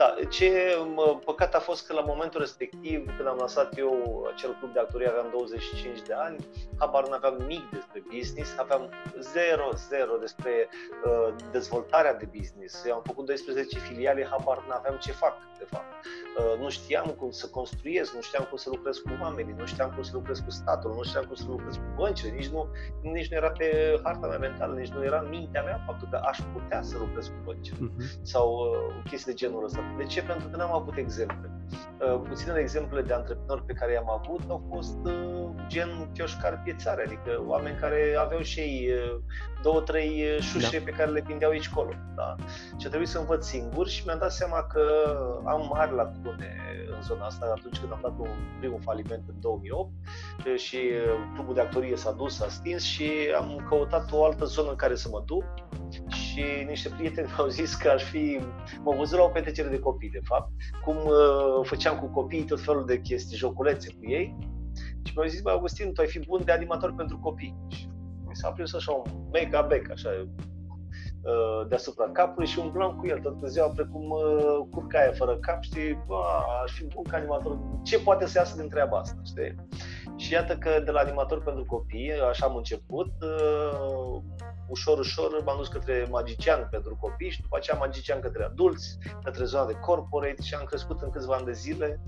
Da, 0.00 0.14
ce 0.28 0.76
păcat 1.24 1.54
a 1.54 1.58
fost 1.58 1.86
că 1.86 1.92
la 1.92 2.00
momentul 2.00 2.40
respectiv, 2.40 3.16
când 3.16 3.28
am 3.28 3.36
lansat 3.36 3.78
eu 3.78 3.92
acel 4.34 4.56
club 4.58 4.72
de 4.72 4.78
actorie, 4.80 5.08
aveam 5.08 5.28
25 5.30 6.02
de 6.02 6.12
ani, 6.12 6.36
habar 6.78 7.08
nu 7.08 7.14
aveam 7.14 7.36
nimic 7.38 7.70
despre 7.70 8.02
business, 8.14 8.58
aveam 8.58 8.88
zero, 9.18 9.70
zero 9.88 10.16
despre 10.16 10.68
uh, 11.04 11.34
dezvoltarea 11.50 12.14
de 12.14 12.28
business. 12.36 12.84
Eu 12.86 12.94
am 12.94 13.02
făcut 13.04 13.26
12 13.26 13.78
filiale, 13.78 14.26
habar 14.30 14.64
nu 14.66 14.74
aveam 14.74 14.96
ce 14.96 15.12
fac, 15.12 15.34
de 15.58 15.66
fapt. 15.70 15.90
Uh, 16.38 16.58
nu 16.62 16.68
știam 16.68 17.06
cum 17.18 17.30
să 17.30 17.46
construiesc, 17.48 18.14
nu 18.14 18.20
știam 18.20 18.44
cum 18.48 18.56
să 18.56 18.68
lucrez 18.70 18.96
cu 18.96 19.10
oamenii, 19.22 19.54
nu 19.58 19.66
știam 19.66 19.90
cum 19.94 20.02
să 20.02 20.10
lucrez 20.14 20.38
cu 20.38 20.50
statul, 20.50 20.94
nu 20.94 21.02
știam 21.02 21.24
cum 21.24 21.34
să 21.34 21.44
lucrez 21.48 21.74
cu 21.74 21.92
băncile, 21.96 22.30
nici 22.30 22.48
nu, 22.48 22.68
nici 23.02 23.28
nu 23.30 23.36
era 23.36 23.50
pe 23.50 24.00
harta 24.04 24.26
mea 24.26 24.38
mentală, 24.38 24.74
nici 24.74 24.92
nu 24.96 25.04
era 25.04 25.20
în 25.20 25.28
mintea 25.28 25.62
mea 25.62 25.82
faptul 25.86 26.08
că 26.10 26.16
aș 26.16 26.38
putea 26.52 26.82
să 26.82 26.98
lucrez 26.98 27.26
cu 27.26 27.38
băncile 27.44 27.76
uh-huh. 27.76 28.22
sau 28.22 28.46
uh, 28.48 29.02
chestii 29.08 29.32
de 29.32 29.38
genul 29.38 29.64
ăsta. 29.64 29.89
De 29.96 30.04
ce? 30.04 30.22
Pentru 30.22 30.48
că 30.48 30.56
n-am 30.56 30.72
avut 30.72 30.96
exemple. 30.96 31.50
Uh, 32.00 32.20
puținele 32.28 32.60
exemple 32.60 33.02
de 33.02 33.12
antreprenori 33.12 33.64
pe 33.64 33.72
care 33.72 33.92
i-am 33.92 34.10
avut 34.10 34.40
au 34.48 34.66
fost 34.68 34.96
uh, 35.04 35.50
gen 35.66 36.10
chioșcar 36.14 36.60
piețare, 36.64 37.02
adică 37.06 37.42
oameni 37.46 37.76
care 37.76 38.16
aveau 38.18 38.40
și 38.40 38.60
ei 38.60 38.90
uh, 38.92 39.20
două, 39.62 39.80
trei 39.80 40.24
uh, 40.36 40.42
șușe 40.42 40.78
da. 40.78 40.84
pe 40.84 40.90
care 40.90 41.10
le 41.10 41.24
vindeau 41.26 41.50
aici 41.50 41.68
colo. 41.68 41.92
Da? 42.16 42.34
Și 42.78 42.86
a 42.86 42.88
trebuit 42.88 43.08
să 43.08 43.18
învăț 43.18 43.46
singur 43.46 43.88
și 43.88 44.02
mi-am 44.06 44.18
dat 44.18 44.32
seama 44.32 44.62
că 44.62 44.82
am 45.44 45.70
mari 45.72 45.94
lacune 45.94 46.56
în 46.96 47.02
zona 47.02 47.24
asta 47.24 47.52
atunci 47.56 47.78
când 47.78 47.92
am 47.92 47.98
dat 48.02 48.18
un 48.18 48.28
primul 48.58 48.80
faliment 48.80 49.22
în 49.28 49.40
2008 49.40 49.90
uh, 50.46 50.56
și 50.56 50.78
clubul 51.34 51.54
de 51.54 51.60
actorie 51.60 51.96
s-a 51.96 52.12
dus, 52.12 52.36
s-a 52.36 52.48
stins 52.48 52.82
și 52.82 53.10
am 53.36 53.66
căutat 53.68 54.12
o 54.12 54.24
altă 54.24 54.44
zonă 54.44 54.70
în 54.70 54.76
care 54.76 54.94
să 54.94 55.08
mă 55.08 55.22
duc 55.26 55.44
și 56.30 56.64
niște 56.66 56.88
prieteni 56.88 57.26
mi-au 57.26 57.48
zis 57.48 57.74
că 57.74 57.88
aș 57.88 58.02
fi, 58.04 58.40
mă 58.82 58.94
văzut 58.96 59.18
la 59.18 59.24
o 59.24 59.28
petrecere 59.28 59.68
de 59.68 59.78
copii, 59.78 60.10
de 60.10 60.20
fapt, 60.22 60.50
cum 60.84 60.96
uh, 60.96 61.60
făceam 61.62 61.98
cu 61.98 62.06
copiii 62.06 62.44
tot 62.44 62.60
felul 62.60 62.86
de 62.86 63.00
chestii, 63.00 63.36
joculețe 63.36 63.88
cu 63.92 64.10
ei 64.10 64.36
și 65.04 65.12
mi-au 65.16 65.28
zis, 65.28 65.40
bă, 65.40 65.50
Augustin, 65.50 65.92
tu 65.92 66.00
ai 66.00 66.06
fi 66.06 66.18
bun 66.18 66.40
de 66.44 66.52
animator 66.52 66.94
pentru 66.94 67.18
copii. 67.18 67.56
Și 67.68 67.88
mi 68.26 68.36
s-a 68.36 68.50
prins 68.50 68.74
așa 68.74 68.92
un 68.92 69.02
mega 69.32 69.62
bec, 69.62 69.90
așa, 69.90 70.08
uh, 70.18 71.66
deasupra 71.68 72.10
capului 72.12 72.48
și 72.48 72.58
umblam 72.58 72.96
cu 72.96 73.06
el 73.06 73.18
toată 73.18 73.46
ziua 73.46 73.68
precum 73.68 74.10
uh, 74.10 74.66
curca 74.70 74.98
aia 74.98 75.12
fără 75.12 75.36
cap, 75.36 75.62
știi, 75.62 76.04
bă, 76.06 76.20
aș 76.64 76.72
fi 76.72 76.84
bun 76.84 77.02
ca 77.02 77.16
animator. 77.16 77.58
Ce 77.82 77.98
poate 77.98 78.26
să 78.26 78.38
iasă 78.38 78.56
din 78.56 78.68
treaba 78.68 78.98
asta, 78.98 79.20
știi? 79.24 79.54
Și 80.20 80.32
iată 80.32 80.56
că 80.56 80.80
de 80.84 80.90
la 80.90 81.00
animator 81.00 81.42
pentru 81.42 81.64
copii, 81.64 82.12
așa 82.12 82.46
am 82.46 82.56
început, 82.56 83.12
uh, 83.22 84.22
ușor, 84.68 84.98
ușor 84.98 85.42
m-am 85.44 85.56
dus 85.56 85.68
către 85.68 86.06
magician 86.10 86.68
pentru 86.70 86.96
copii 87.00 87.30
și 87.30 87.40
după 87.40 87.56
aceea 87.56 87.78
magician 87.78 88.20
către 88.20 88.44
adulți, 88.44 88.98
către 89.22 89.44
zona 89.44 89.66
de 89.66 89.72
corporate 89.72 90.42
și 90.42 90.54
am 90.54 90.64
crescut 90.64 91.00
în 91.02 91.10
câțiva 91.10 91.34
ani 91.34 91.44
de 91.44 91.52
zile, 91.52 92.00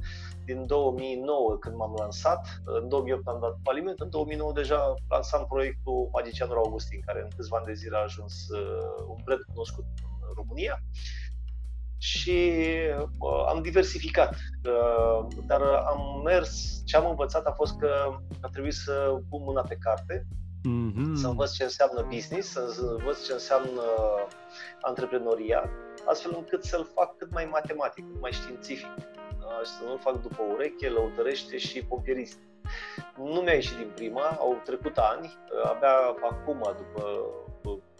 din 0.45 0.67
2009 0.67 1.57
când 1.61 1.75
m-am 1.77 1.95
lansat, 1.99 2.63
în 2.65 2.89
2008 2.89 3.27
am 3.27 3.39
dat 3.41 3.57
faliment, 3.63 3.99
în 4.01 4.11
2009 4.11 4.53
deja 4.53 4.95
lansam 5.09 5.47
proiectul 5.47 6.09
Magicianul 6.13 6.57
Augustin, 6.57 7.01
care 7.07 7.21
în 7.23 7.29
câțiva 7.37 7.57
ani 7.57 7.67
de 7.67 7.73
zile 7.73 7.97
a 7.97 8.03
ajuns 8.03 8.49
uh, 8.49 9.05
un 9.09 9.17
brand 9.25 9.41
cunoscut 9.43 9.85
în 10.29 10.33
România 10.35 10.83
și 12.03 12.53
uh, 13.19 13.45
am 13.49 13.63
diversificat. 13.63 14.35
Uh, 14.65 15.27
dar 15.47 15.61
am 15.63 16.23
mers, 16.25 16.83
ce 16.85 16.97
am 16.97 17.09
învățat 17.09 17.47
a 17.47 17.53
fost 17.53 17.79
că 17.79 18.19
a 18.41 18.49
trebuit 18.49 18.73
să 18.73 19.21
pun 19.31 19.43
mâna 19.45 19.61
pe 19.61 19.79
carte, 19.81 20.27
mm-hmm. 20.59 21.15
să 21.15 21.27
învăț 21.27 21.53
ce 21.53 21.63
înseamnă 21.63 22.07
business, 22.09 22.51
să 22.51 22.97
învăț 22.99 23.27
ce 23.27 23.33
înseamnă 23.33 23.83
antreprenoria, 24.81 25.71
astfel 26.07 26.33
încât 26.37 26.65
să-l 26.65 26.91
fac 26.95 27.17
cât 27.17 27.33
mai 27.33 27.49
matematic, 27.53 28.05
cât 28.13 28.21
mai 28.21 28.33
științific. 28.33 28.95
Uh, 28.97 29.67
și 29.67 29.73
să 29.73 29.85
nu-l 29.85 29.99
fac 29.99 30.21
după 30.23 30.43
ureche, 30.53 30.89
lăutărește 30.89 31.59
și 31.59 31.85
pompierist. 31.85 32.39
Nu 33.17 33.41
mi-a 33.41 33.53
ieșit 33.53 33.77
din 33.77 33.91
prima, 33.95 34.27
au 34.29 34.61
trecut 34.65 34.97
ani, 34.97 35.27
uh, 35.27 35.71
abia 35.71 35.97
acum, 36.31 36.75
după 36.77 37.03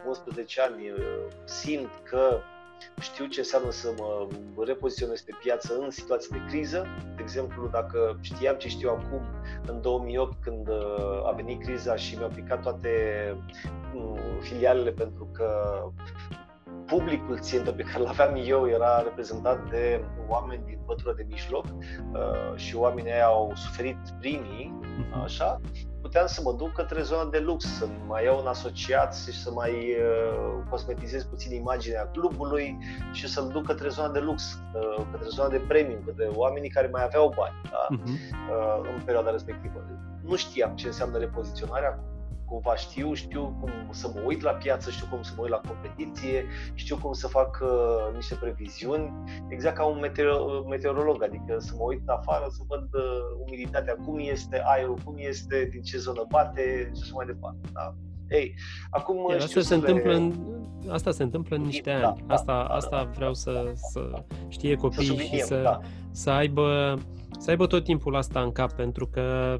11 0.07 0.61
ani 0.61 0.93
simt 1.45 1.91
că 2.03 2.41
știu 3.01 3.27
ce 3.27 3.39
înseamnă 3.39 3.71
să 3.71 3.95
mă 3.99 4.29
repoziționez 4.65 5.21
pe 5.21 5.37
piață 5.43 5.79
în 5.79 5.91
situații 5.91 6.31
de 6.31 6.45
criză. 6.49 6.87
De 7.17 7.23
exemplu, 7.23 7.69
dacă 7.69 8.19
știam 8.21 8.57
ce 8.57 8.69
știu 8.69 8.91
acum, 8.91 9.21
în 9.67 9.81
2008, 9.81 10.43
când 10.43 10.69
uh, 10.69 11.27
a 11.27 11.33
venit 11.37 11.63
criza 11.63 11.97
și 11.97 12.17
mi-au 12.17 12.31
picat 12.35 12.63
toate 12.63 12.91
uh, 13.95 14.21
filialele 14.41 14.91
pentru 14.91 15.29
că 15.33 15.83
publicul 16.87 17.39
țintă 17.39 17.73
pe 17.73 17.83
care 17.83 17.99
îl 17.99 18.07
aveam 18.07 18.43
eu 18.45 18.69
era 18.69 19.03
reprezentat 19.03 19.71
de 19.71 20.05
oameni 20.29 20.63
din 20.67 20.79
pătură 20.87 21.13
de 21.17 21.27
mijloc 21.29 21.65
uh, 21.65 22.55
și 22.55 22.77
oamenii 22.77 23.13
aia 23.13 23.27
au 23.27 23.53
suferit 23.55 23.99
primii, 24.21 24.75
mhm. 24.81 25.23
așa, 25.23 25.61
puteam 26.03 26.27
să 26.27 26.41
mă 26.45 26.53
duc 26.53 26.73
către 26.73 27.03
zona 27.03 27.31
de 27.31 27.39
lux, 27.39 27.65
să 27.65 27.89
mai 28.07 28.25
iau 28.25 28.41
un 28.41 28.47
asociat 28.47 29.17
și 29.17 29.43
să 29.43 29.51
mai 29.51 29.71
uh, 29.71 30.63
cosmetizez 30.71 31.25
puțin 31.25 31.55
imaginea 31.55 32.09
clubului 32.13 32.79
și 33.13 33.29
să-l 33.29 33.49
duc 33.53 33.67
către 33.67 33.89
zona 33.89 34.09
de 34.09 34.19
lux, 34.19 34.59
uh, 34.75 35.05
către 35.11 35.29
zona 35.29 35.49
de 35.49 35.63
premium, 35.69 36.03
către 36.05 36.31
oamenii 36.35 36.71
care 36.71 36.89
mai 36.93 37.05
aveau 37.05 37.33
bani 37.37 37.55
da? 37.71 37.87
uh-huh. 37.97 38.07
uh, 38.51 38.91
în 38.95 39.03
perioada 39.05 39.31
respectivă. 39.31 39.85
Nu 40.23 40.37
știam 40.37 40.75
ce 40.75 40.87
înseamnă 40.87 41.19
repoziționarea, 41.19 41.99
cumva 42.53 42.77
știu, 42.77 43.15
știu 43.15 43.57
cum 43.61 43.71
să 43.91 44.11
mă 44.15 44.21
uit 44.25 44.43
la 44.43 44.51
piață, 44.51 44.91
știu 44.91 45.07
cum 45.11 45.23
să 45.23 45.33
mă 45.37 45.43
uit 45.43 45.51
la 45.51 45.61
competiție, 45.69 46.47
știu 46.75 46.97
cum 46.97 47.13
să 47.13 47.27
fac 47.29 47.59
uh, 47.63 48.15
niște 48.15 48.35
previziuni, 48.35 49.13
exact 49.49 49.77
ca 49.77 49.85
un 49.85 49.99
meteor- 50.01 50.69
meteorolog, 50.69 51.23
adică 51.23 51.57
să 51.59 51.73
mă 51.77 51.85
uit 51.85 52.09
afară, 52.09 52.47
să 52.51 52.63
văd 52.69 52.83
uh, 52.93 53.03
umiditatea, 53.47 53.95
cum 54.05 54.19
este, 54.19 54.63
aerul, 54.65 54.99
cum 55.05 55.15
este, 55.17 55.69
din 55.73 55.83
ce 55.83 55.99
zonă 55.99 56.27
bate 56.29 56.91
și 56.95 57.01
așa 57.03 57.13
mai 57.15 57.27
departe. 57.27 57.69
Da? 57.73 57.95
Ei, 58.29 58.55
acum 58.91 59.17
Iar 59.31 59.41
asta 59.41 59.61
se 59.61 59.75
întâmplă 59.75 60.11
le... 60.11 60.17
în, 60.17 60.33
asta 60.89 61.11
se 61.11 61.23
întâmplă 61.23 61.57
în 61.57 61.63
niște 61.63 61.99
da, 62.01 62.09
ani. 62.09 62.25
Da, 62.27 62.35
asta, 62.35 62.53
da, 62.69 62.75
asta 62.75 62.97
da, 62.97 63.11
vreau 63.15 63.35
să, 63.35 63.73
să 63.75 64.25
știe 64.49 64.75
copiii 64.75 65.17
să 65.17 65.23
și 65.23 65.41
să, 65.41 65.61
da. 65.63 65.81
să 66.11 66.31
aibă 66.31 66.99
să 67.39 67.51
aibă 67.51 67.67
tot 67.67 67.85
timpul 67.85 68.17
asta 68.17 68.41
în 68.41 68.53
cap, 68.53 68.73
pentru 68.73 69.07
că 69.07 69.59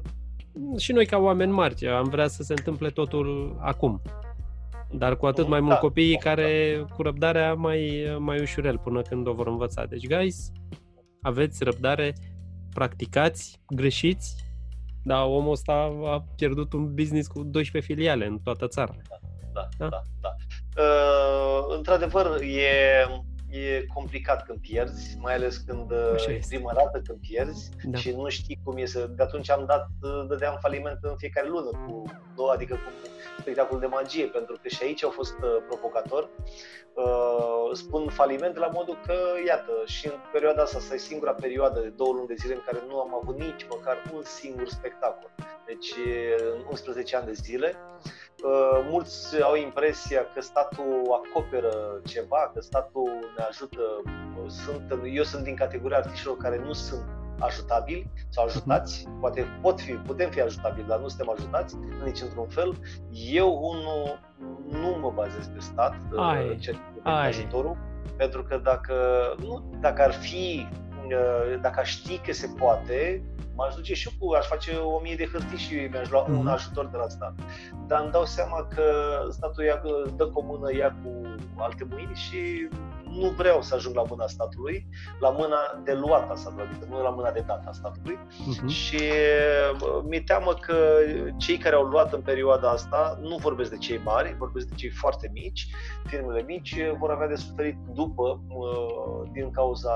și 0.77 0.91
noi 0.91 1.05
ca 1.05 1.17
oameni 1.17 1.51
mari 1.51 1.87
am 1.87 2.09
vrea 2.09 2.27
să 2.27 2.43
se 2.43 2.53
întâmple 2.53 2.89
totul 2.89 3.57
acum. 3.59 4.01
Dar 4.91 5.17
cu 5.17 5.25
atât 5.25 5.47
mai 5.47 5.59
mult 5.59 5.73
da, 5.73 5.79
copiii 5.79 6.17
da, 6.23 6.29
care 6.29 6.75
da. 6.77 6.93
cu 6.93 7.01
răbdarea 7.01 7.53
mai, 7.53 8.15
mai 8.19 8.41
ușurel 8.41 8.77
până 8.77 9.01
când 9.01 9.27
o 9.27 9.33
vor 9.33 9.47
învăța. 9.47 9.85
Deci, 9.85 10.07
guys, 10.07 10.51
aveți 11.21 11.63
răbdare, 11.63 12.13
practicați, 12.73 13.59
greșiți, 13.67 14.35
dar 15.03 15.25
omul 15.25 15.51
ăsta 15.51 15.73
a 16.05 16.25
pierdut 16.35 16.73
un 16.73 16.93
business 16.93 17.27
cu 17.27 17.43
12 17.43 17.91
filiale 17.91 18.25
în 18.25 18.39
toată 18.43 18.67
țara. 18.67 18.95
Da, 19.09 19.19
da, 19.53 19.67
da. 19.77 19.87
da, 19.89 20.01
da. 20.21 20.35
Uh, 20.83 21.75
într-adevăr, 21.77 22.41
e 22.41 22.71
e 23.53 23.85
complicat 23.93 24.45
când 24.45 24.59
pierzi, 24.59 25.17
mai 25.19 25.33
ales 25.33 25.57
când 25.57 25.91
e 26.27 26.39
prima 26.47 26.73
dată 26.73 27.01
când 27.05 27.19
pierzi 27.19 27.69
da. 27.83 27.97
și 27.97 28.11
nu 28.11 28.29
știi 28.29 28.59
cum 28.63 28.77
e 28.77 28.85
să... 28.85 29.09
De 29.15 29.23
atunci 29.23 29.49
am 29.49 29.65
dat, 29.65 29.87
dădeam 30.27 30.57
faliment 30.61 30.97
în 31.01 31.15
fiecare 31.17 31.47
lună 31.47 31.69
cu 31.85 32.03
două, 32.35 32.51
adică 32.51 32.73
cu 32.73 32.91
spectacol 33.39 33.79
de 33.79 33.85
magie, 33.85 34.25
pentru 34.25 34.57
că 34.61 34.67
și 34.67 34.83
aici 34.83 35.03
au 35.03 35.09
fost 35.09 35.33
uh, 35.33 35.63
provocator. 35.67 36.29
Uh, 36.93 37.69
spun 37.73 38.09
faliment 38.09 38.57
la 38.57 38.67
modul 38.73 38.99
că, 39.05 39.15
iată, 39.47 39.71
și 39.85 40.05
în 40.07 40.13
perioada 40.31 40.61
asta, 40.61 40.77
asta 40.77 40.93
e 40.93 40.97
singura 40.97 41.33
perioadă 41.33 41.79
de 41.79 41.87
două 41.87 42.13
luni 42.13 42.27
de 42.27 42.35
zile 42.37 42.53
în 42.53 42.61
care 42.65 42.83
nu 42.87 42.99
am 42.99 43.19
avut 43.21 43.39
nici 43.39 43.65
măcar 43.69 44.11
un 44.13 44.21
singur 44.23 44.67
spectacol. 44.67 45.29
Deci, 45.65 45.93
în 46.53 46.65
11 46.69 47.15
ani 47.15 47.25
de 47.25 47.31
zile. 47.31 47.75
Uh, 48.43 48.85
mulți 48.89 49.41
au 49.41 49.55
impresia 49.55 50.25
că 50.33 50.41
statul 50.41 51.21
acoperă 51.23 52.01
ceva, 52.05 52.51
că 52.53 52.61
statul 52.61 53.09
ne 53.37 53.43
ajută. 53.43 53.81
Sunt, 54.47 54.99
eu 55.13 55.23
sunt 55.23 55.43
din 55.43 55.55
categoria 55.55 55.97
artiștilor 55.97 56.37
care 56.37 56.57
nu 56.65 56.73
sunt 56.73 57.03
ajutabili 57.39 58.11
sau 58.29 58.45
ajutați, 58.45 59.05
uh-huh. 59.05 59.19
poate 59.19 59.45
pot 59.61 59.81
fi, 59.81 59.91
putem 59.91 60.29
fi 60.29 60.41
ajutabili, 60.41 60.87
dar 60.87 60.99
nu 60.99 61.07
suntem 61.07 61.29
ajutați 61.29 61.77
nici 62.03 62.21
într-un 62.21 62.47
fel. 62.47 62.75
Eu, 63.31 63.59
unul, 63.61 64.19
nu 64.71 64.97
mă 65.01 65.11
bazez 65.15 65.47
pe 65.47 65.59
stat, 65.59 65.95
uh, 66.11 66.19
ai, 66.19 66.57
ce 66.57 66.75
ajutorul, 67.03 67.77
pentru 68.17 68.43
că 68.43 68.57
dacă, 68.57 68.95
nu, 69.39 69.77
dacă 69.79 70.01
ar 70.01 70.11
fi, 70.11 70.67
uh, 70.69 70.92
dacă 71.61 71.79
aș 71.79 71.89
ști 71.89 72.17
că 72.17 72.33
se 72.33 72.47
poate, 72.57 73.23
m-aș 73.55 73.75
duce 73.75 73.93
și 73.93 74.09
eu 74.11 74.27
cu, 74.27 74.33
aș 74.33 74.45
face 74.45 74.75
o 74.75 74.99
mie 74.99 75.15
de 75.15 75.29
hârtii 75.31 75.57
și 75.57 75.73
mi-aș 75.91 76.09
lua 76.09 76.23
mm-hmm. 76.23 76.29
un 76.29 76.35
mhm. 76.35 76.47
ajutor 76.47 76.85
de 76.87 76.97
la 76.97 77.07
stat. 77.07 77.33
Dar 77.87 78.01
îmi 78.01 78.11
dau 78.11 78.25
seama 78.25 78.67
că 78.75 78.83
statul 79.29 79.63
ia, 79.63 79.81
dă 80.15 80.25
cu 80.25 80.43
mână, 80.43 80.75
ia 80.75 80.95
cu 81.03 81.35
alte 81.57 81.87
mâini 81.89 82.15
și 82.15 82.67
nu 83.19 83.29
vreau 83.29 83.61
să 83.61 83.75
ajung 83.75 83.95
la 83.95 84.03
mâna 84.09 84.27
statului, 84.27 84.87
la 85.19 85.29
mâna 85.29 85.57
de 85.83 85.93
luat 85.93 86.29
a 86.31 86.35
statului, 86.35 86.65
adică 86.69 86.87
nu 86.89 87.01
la 87.01 87.09
mâna 87.09 87.31
de 87.31 87.43
dat 87.47 87.63
a 87.67 87.71
statului. 87.71 88.19
Uh-huh. 88.19 88.67
Și 88.67 89.01
mi-e 90.03 90.21
teamă 90.21 90.53
că 90.53 90.75
cei 91.37 91.57
care 91.57 91.75
au 91.75 91.83
luat 91.83 92.13
în 92.13 92.21
perioada 92.21 92.69
asta, 92.69 93.19
nu 93.21 93.35
vorbesc 93.35 93.69
de 93.69 93.77
cei 93.77 94.01
mari, 94.03 94.35
vorbesc 94.37 94.67
de 94.67 94.75
cei 94.75 94.89
foarte 94.89 95.29
mici, 95.33 95.67
firmele 96.05 96.43
mici, 96.47 96.75
vor 96.99 97.11
avea 97.11 97.27
de 97.27 97.35
suferit 97.35 97.77
după 97.93 98.41
din 99.31 99.51
cauza 99.51 99.93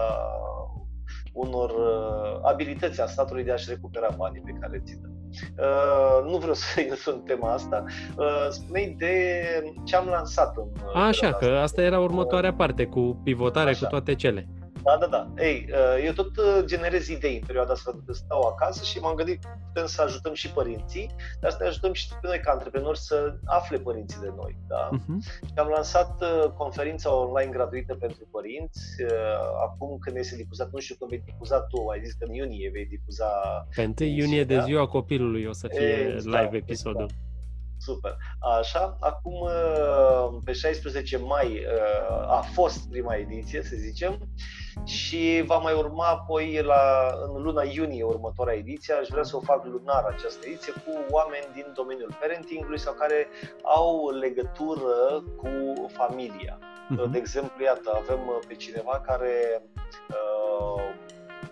unor 1.38 1.70
uh, 1.70 2.40
abilități 2.52 3.02
a 3.02 3.06
statului 3.06 3.44
de 3.44 3.52
a-și 3.52 3.70
recupera 3.70 4.08
banii 4.18 4.42
pe 4.42 4.56
care 4.60 4.82
țin. 4.86 5.00
Uh, 5.58 6.32
nu 6.32 6.38
vreau 6.38 6.54
să 6.64 6.82
intru 6.82 7.12
în 7.12 7.20
tema 7.20 7.54
asta. 7.54 7.84
Uh, 8.18 8.48
spune 8.50 8.96
de 8.98 9.14
ce 9.84 9.96
am 9.96 10.08
lansat 10.08 10.58
în. 10.58 10.64
Uh, 10.64 11.08
Așa, 11.08 11.34
că 11.34 11.46
asta 11.46 11.82
era 11.82 12.00
următoarea 12.00 12.54
parte, 12.54 12.86
cu 12.86 13.20
pivotare, 13.24 13.70
Așa. 13.70 13.86
cu 13.86 13.92
toate 13.92 14.16
cele. 14.16 14.48
Da, 14.88 14.98
da, 14.98 15.08
da. 15.08 15.44
Ei, 15.44 15.70
uh, 15.72 16.06
eu 16.06 16.14
tot 16.14 16.38
uh, 16.38 16.64
generez 16.66 17.08
idei 17.08 17.36
în 17.36 17.46
perioada 17.46 17.72
asta 17.74 18.00
de 18.06 18.12
stau 18.14 18.42
acasă 18.42 18.84
și 18.84 19.00
m-am 19.00 19.16
gândit 19.16 19.46
putem 19.68 19.86
să 19.86 20.02
ajutăm 20.02 20.34
și 20.34 20.52
părinții, 20.52 21.10
dar 21.42 21.52
să 21.52 21.58
ne 21.62 21.68
ajutăm 21.68 21.94
și 21.94 22.08
pe 22.10 22.28
noi 22.28 22.40
ca 22.40 22.52
antreprenori 22.52 23.00
să 23.00 23.36
afle 23.46 23.78
părinții 23.78 24.20
de 24.22 24.34
noi. 24.36 24.58
Da? 24.68 24.90
Uh-huh. 24.90 25.46
Și 25.46 25.54
am 25.56 25.68
lansat 25.68 26.22
uh, 26.22 26.52
conferința 26.58 27.16
online 27.16 27.52
gratuită 27.52 27.96
pentru 27.96 28.28
părinți. 28.32 28.82
Acum 29.66 29.98
când 30.00 30.16
este 30.16 30.36
difuzat, 30.36 30.72
nu 30.72 30.80
știu 30.80 30.96
când 30.96 31.10
vei 31.10 31.24
difuza 31.26 31.62
tu, 31.62 31.88
ai 31.88 32.02
zis 32.04 32.14
că 32.14 32.26
în 32.28 32.34
iunie 32.34 32.70
vei 32.74 32.86
difuza. 32.86 33.30
Pe 33.76 33.94
1 34.00 34.10
iunie 34.10 34.44
de 34.44 34.60
ziua 34.60 34.88
copilului 34.88 35.46
o 35.46 35.54
să 35.54 35.68
fie 35.68 36.14
exact, 36.14 36.44
live 36.44 36.58
episodul. 36.58 37.02
Exact. 37.02 37.27
Super. 37.78 38.18
Așa, 38.60 38.98
acum 39.00 39.50
pe 40.44 40.52
16 40.52 41.18
mai 41.18 41.66
a 42.28 42.42
fost 42.54 42.90
prima 42.90 43.16
ediție, 43.16 43.62
să 43.64 43.76
zicem, 43.76 44.20
și 44.86 45.44
va 45.46 45.58
mai 45.58 45.74
urma 45.74 46.08
apoi 46.08 46.62
la, 46.64 47.14
în 47.34 47.42
luna 47.42 47.64
iunie 47.64 48.04
următoarea 48.04 48.56
ediție. 48.56 48.94
Aș 48.94 49.08
vrea 49.08 49.24
să 49.24 49.36
o 49.36 49.40
fac 49.40 49.66
lunar 49.66 50.04
această 50.04 50.48
ediție 50.48 50.74
cu 50.74 51.06
oameni 51.10 51.46
din 51.54 51.66
domeniul 51.76 52.16
parentingului 52.20 52.80
sau 52.80 52.94
care 52.94 53.28
au 53.64 54.10
legătură 54.10 55.24
cu 55.38 55.50
familia. 55.88 56.60
Uh-huh. 56.60 57.12
De 57.12 57.18
exemplu, 57.18 57.64
iată, 57.64 57.92
avem 57.96 58.20
pe 58.48 58.54
cineva 58.54 59.00
care 59.06 59.64
uh, 60.10 60.94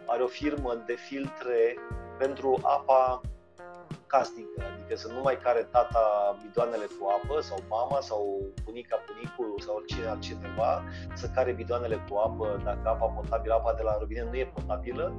are 0.05 0.23
o 0.23 0.27
firmă 0.27 0.83
de 0.85 0.95
filtre 0.95 1.75
pentru 2.17 2.59
apa 2.61 3.21
casnică, 4.15 4.59
adică 4.73 4.95
să 4.95 5.07
nu 5.13 5.21
mai 5.23 5.37
care 5.45 5.61
tata 5.71 6.03
bidoanele 6.41 6.87
cu 6.95 7.03
apă 7.15 7.41
sau 7.41 7.57
mama 7.69 7.99
sau 7.99 8.21
bunica, 8.63 8.97
bunicul 9.07 9.59
sau 9.65 9.75
oricine 9.75 10.07
altcineva 10.07 10.83
să 11.13 11.25
care 11.35 11.51
bidoanele 11.51 12.05
cu 12.09 12.15
apă, 12.17 12.61
dacă 12.63 12.87
apa 12.89 13.05
potabilă, 13.05 13.53
apa 13.53 13.73
de 13.73 13.83
la 13.83 13.97
robinet 13.97 14.27
nu 14.31 14.37
e 14.37 14.53
potabilă, 14.53 15.13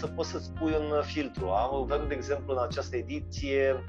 să 0.00 0.06
poți 0.06 0.30
să-ți 0.30 0.52
pui 0.52 0.74
un 0.80 1.02
filtru. 1.02 1.48
Avem, 1.48 2.08
de 2.08 2.14
exemplu, 2.14 2.52
în 2.52 2.62
această 2.62 2.96
ediție 2.96 3.84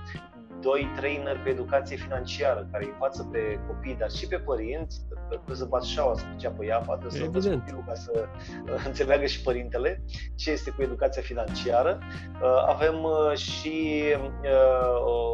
doi 0.62 0.92
trainer 0.96 1.40
pe 1.44 1.50
educație 1.50 1.96
financiară 1.96 2.68
care 2.72 2.84
îi 2.84 2.92
învață 2.94 3.24
pe 3.32 3.60
copii, 3.68 3.96
dar 3.96 4.10
și 4.10 4.28
pe 4.28 4.38
părinți, 4.38 5.02
trebuie 5.30 5.56
să 5.56 5.66
bați 5.66 5.92
șaua 5.92 6.16
să 6.16 6.24
ducea 6.32 6.50
pe 6.50 6.66
ea, 6.66 6.80
trebuie 6.80 7.12
să 7.12 7.24
învăț 7.24 7.46
copilul 7.46 7.84
ca 7.88 7.94
să 7.94 8.28
uh, 8.66 8.84
înțeleagă 8.86 9.26
și 9.26 9.42
părintele 9.42 10.04
ce 10.36 10.52
este 10.52 10.70
cu 10.72 10.82
educația 10.82 11.22
financiară. 11.22 12.00
Uh, 12.42 12.64
avem 12.68 13.04
uh, 13.04 13.38
și 13.38 14.04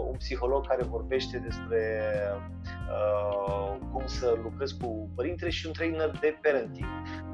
un 0.10 0.18
psiholog 0.18 0.68
care 0.68 0.84
vorbește 0.84 1.38
despre 1.38 2.12
cum 3.92 4.06
să 4.06 4.38
lucrezi 4.44 4.78
cu 4.78 5.10
părintele 5.16 5.50
și 5.50 5.66
un 5.66 5.74
trainer 5.74 6.12
de 6.20 6.38
parenting. 6.42 6.86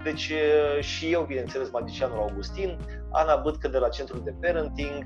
Deci 0.04 0.32
și 0.80 1.12
eu, 1.12 1.24
bineînțeles, 1.24 1.72
magicianul 1.72 2.18
Augustin, 2.18 2.78
Ana 3.12 3.36
Bâtcă 3.36 3.68
de 3.68 3.78
la 3.78 3.90
Centrul 3.90 4.22
de 4.24 4.36
Parenting, 4.42 5.06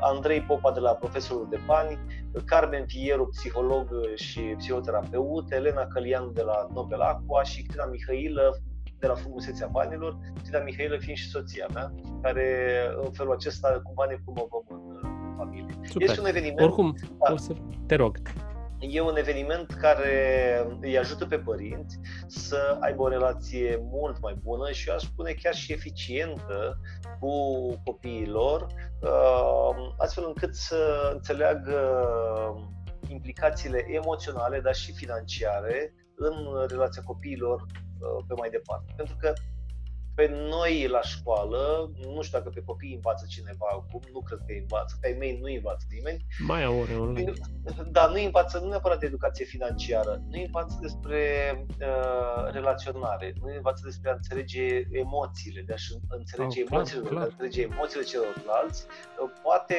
Andrei 0.00 0.40
Popa 0.40 0.72
de 0.72 0.80
la 0.80 0.90
Profesorul 0.90 1.46
de 1.50 1.60
Bani, 1.66 1.98
Carmen 2.44 2.84
Fieru, 2.86 3.26
psiholog 3.26 3.88
și 4.14 4.40
psihoterapeut, 4.40 5.52
Elena 5.52 5.86
Călian 5.86 6.30
de 6.32 6.42
la 6.42 6.66
Nobel 6.74 7.00
Aqua 7.00 7.42
și 7.42 7.62
Crina 7.62 7.84
Mihailă 7.84 8.58
de 8.98 9.06
la 9.06 9.14
Frumusețea 9.14 9.66
Banilor, 9.66 10.18
Crina 10.42 10.58
Mihailă 10.58 10.96
fiind 10.98 11.18
și 11.18 11.28
soția 11.28 11.66
mea, 11.74 11.92
care 12.22 12.78
în 13.04 13.10
felul 13.12 13.32
acesta 13.32 13.80
cumva 13.82 14.04
ne 14.04 14.16
promovăm 14.24 14.64
în, 14.68 14.98
în 15.02 15.34
familie. 15.36 15.74
Super. 15.82 16.08
Este 16.08 16.20
un 16.20 16.26
eveniment... 16.26 16.60
Oricum, 16.60 16.94
da. 17.26 17.32
o 17.32 17.36
să 17.36 17.52
te 17.86 17.94
rog. 17.94 18.16
E 18.90 19.00
un 19.00 19.16
eveniment 19.16 19.70
care 19.70 20.66
îi 20.80 20.98
ajută 20.98 21.26
pe 21.26 21.38
părinți 21.38 21.98
să 22.26 22.76
aibă 22.80 23.02
o 23.02 23.08
relație 23.08 23.78
mult 23.82 24.20
mai 24.20 24.34
bună 24.42 24.70
și 24.70 24.88
eu 24.88 24.94
aș 24.94 25.02
spune 25.02 25.32
chiar 25.32 25.54
și 25.54 25.72
eficientă 25.72 26.80
cu 27.20 27.32
copiii 27.84 28.26
lor, 28.26 28.66
uh, 29.00 29.94
astfel 29.98 30.24
încât 30.26 30.54
să 30.54 31.10
înțeleagă 31.12 31.78
implicațiile 33.08 33.84
emoționale, 33.88 34.60
dar 34.60 34.74
și 34.74 34.92
financiare 34.92 35.94
în 36.16 36.34
relația 36.68 37.02
copiilor 37.02 37.60
uh, 37.60 38.24
pe 38.28 38.34
mai 38.34 38.50
departe. 38.50 38.92
Pentru 38.96 39.16
că 39.20 39.32
pe 40.14 40.26
noi 40.48 40.86
la 40.88 41.00
școală, 41.02 41.90
nu 42.14 42.22
știu 42.22 42.38
dacă 42.38 42.50
pe 42.50 42.62
copii 42.64 42.94
învață 42.94 43.26
cineva 43.28 43.66
acum, 43.70 44.00
nu 44.12 44.20
cred 44.20 44.38
că 44.38 44.52
îi 44.52 44.58
învață, 44.58 44.96
pe 45.00 45.06
ai 45.06 45.16
mei 45.18 45.38
nu 45.40 45.52
învață 45.54 45.86
nimeni. 45.90 46.26
Mai 46.38 46.64
au 46.64 46.78
ore 46.80 46.94
online. 46.94 47.32
Da, 47.90 48.06
nu 48.06 48.24
învață 48.24 48.58
nu 48.58 48.68
neapărat 48.68 48.98
de 48.98 49.06
educație 49.06 49.44
financiară, 49.44 50.22
nu 50.30 50.42
învață 50.44 50.78
despre 50.80 51.20
uh, 51.80 52.52
relaționare, 52.52 53.34
nu 53.40 53.52
învață 53.56 53.82
despre 53.84 54.10
a 54.10 54.14
înțelege 54.14 54.84
emoțiile, 54.90 55.62
de 55.66 55.72
a 55.72 56.16
înțelege 56.16 56.62
oh, 56.62 56.68
emoțiile, 56.70 57.00
clar, 57.00 57.12
clar. 57.12 57.26
de 57.26 57.30
a 57.30 57.32
înțelege 57.32 57.62
emoțiile 57.72 58.04
celorlalți. 58.04 58.86
Uh, 59.22 59.30
poate 59.42 59.76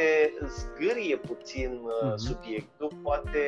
zgârie 0.58 1.17
puțin 1.17 1.71
uh, 1.71 2.12
uh-huh. 2.12 2.15
subiectul, 2.15 2.91
poate 3.04 3.43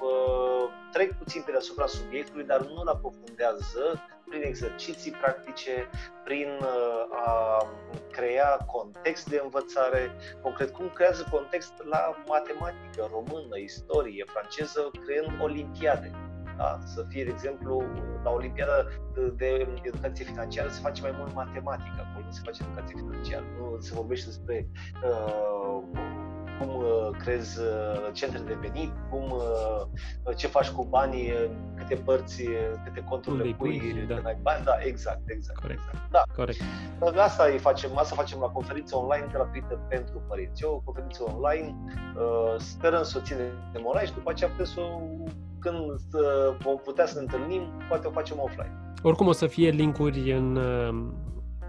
uh, 0.00 0.64
trec 0.92 1.12
puțin 1.12 1.42
pe 1.42 1.50
deasupra 1.50 1.86
subiectului, 1.86 2.44
dar 2.44 2.60
nu-l 2.60 2.88
aprofundează 2.88 3.82
prin 4.28 4.42
exerciții 4.42 5.10
practice, 5.10 5.88
prin 6.24 6.48
uh, 6.60 7.26
a 7.26 7.62
crea 8.10 8.56
context 8.66 9.28
de 9.28 9.40
învățare, 9.42 10.10
concret 10.42 10.70
cum 10.70 10.90
creează 10.94 11.28
context 11.30 11.72
la 11.84 12.24
matematică, 12.26 13.08
română, 13.10 13.56
istorie, 13.62 14.24
franceză, 14.26 14.90
creând 15.04 15.42
olimpiade. 15.42 16.10
Da? 16.58 16.78
Să 16.84 17.04
fie, 17.08 17.24
de 17.24 17.30
exemplu, 17.30 17.82
la 18.24 18.30
Olimpiada 18.30 18.86
de 19.36 19.68
Educație 19.82 20.24
Financiară 20.24 20.68
se 20.68 20.80
face 20.80 21.02
mai 21.02 21.14
mult 21.18 21.34
matematică, 21.34 21.96
acolo 21.98 22.24
nu 22.24 22.30
se 22.30 22.40
face 22.44 22.62
educație 22.62 22.96
financiară, 22.96 23.44
nu 23.58 23.80
se 23.80 23.94
vorbește 23.94 24.26
despre 24.26 24.68
uh, 25.04 25.82
cum 26.58 26.68
uh, 26.68 27.16
crezi 27.18 27.58
uh, 27.60 28.12
centre 28.12 28.38
de 28.38 28.56
venit, 28.60 28.92
cum, 29.10 29.30
uh, 29.30 30.36
ce 30.36 30.46
faci 30.46 30.70
cu 30.70 30.84
banii, 30.84 31.32
câte 31.76 31.94
părți, 31.94 32.42
câte 32.84 33.04
conturi 33.08 33.36
le 33.36 33.42
pui, 33.42 33.78
pui 33.78 34.06
da. 34.08 34.14
ai 34.24 34.36
bani. 34.42 34.64
Da, 34.64 34.72
exact, 34.80 35.20
exact. 35.30 35.60
Corect. 35.60 35.80
exact. 35.80 36.10
Da. 36.10 36.22
Corect. 36.36 36.60
Asta 37.16 37.44
îi 37.44 37.58
facem, 37.58 37.90
asta 37.94 38.14
facem 38.14 38.38
la 38.40 38.46
conferință 38.46 38.96
online 38.96 39.26
gratuită 39.32 39.80
pentru 39.88 40.22
părinți. 40.28 40.62
Eu 40.62 40.74
o 40.74 40.80
conferință 40.84 41.22
online, 41.34 41.76
sperăm 42.58 43.02
să 43.02 43.18
o 43.18 43.24
ținem 43.24 43.82
online 43.82 44.06
și 44.06 44.14
după 44.14 44.30
aceea 44.30 44.50
putem 44.50 44.64
să 44.64 44.80
când 45.58 45.76
vom 46.62 46.76
putea 46.76 47.06
să 47.06 47.14
ne 47.14 47.20
întâlnim, 47.20 47.62
poate 47.88 48.06
o 48.06 48.10
facem 48.10 48.36
offline. 48.40 48.72
Oricum 49.02 49.26
o 49.26 49.32
să 49.32 49.46
fie 49.46 49.70
linkuri 49.70 50.32
în, 50.32 50.56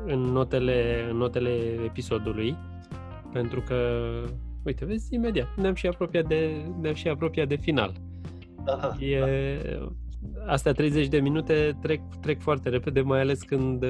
în, 0.06 0.20
notele, 0.20 1.08
în 1.10 1.18
notele 1.18 1.50
episodului, 1.86 2.58
pentru 3.32 3.62
că 3.62 3.76
Uite, 4.64 4.86
vezi, 4.86 5.14
imediat 5.16 5.48
ne-am 5.56 5.74
și 5.74 5.88
apropiat 5.88 6.28
de, 6.28 6.66
ne-am 6.82 6.94
și 6.94 7.08
apropiat 7.08 7.48
de 7.48 7.56
final. 7.56 7.94
Da, 8.66 8.96
e, 9.00 9.20
da. 9.20 10.52
Astea 10.52 10.72
30 10.72 11.08
de 11.08 11.20
minute 11.20 11.78
trec, 11.82 12.02
trec 12.22 12.42
foarte 12.42 12.70
repede, 12.70 13.02
mai 13.02 13.20
ales 13.20 13.42
când, 13.42 13.86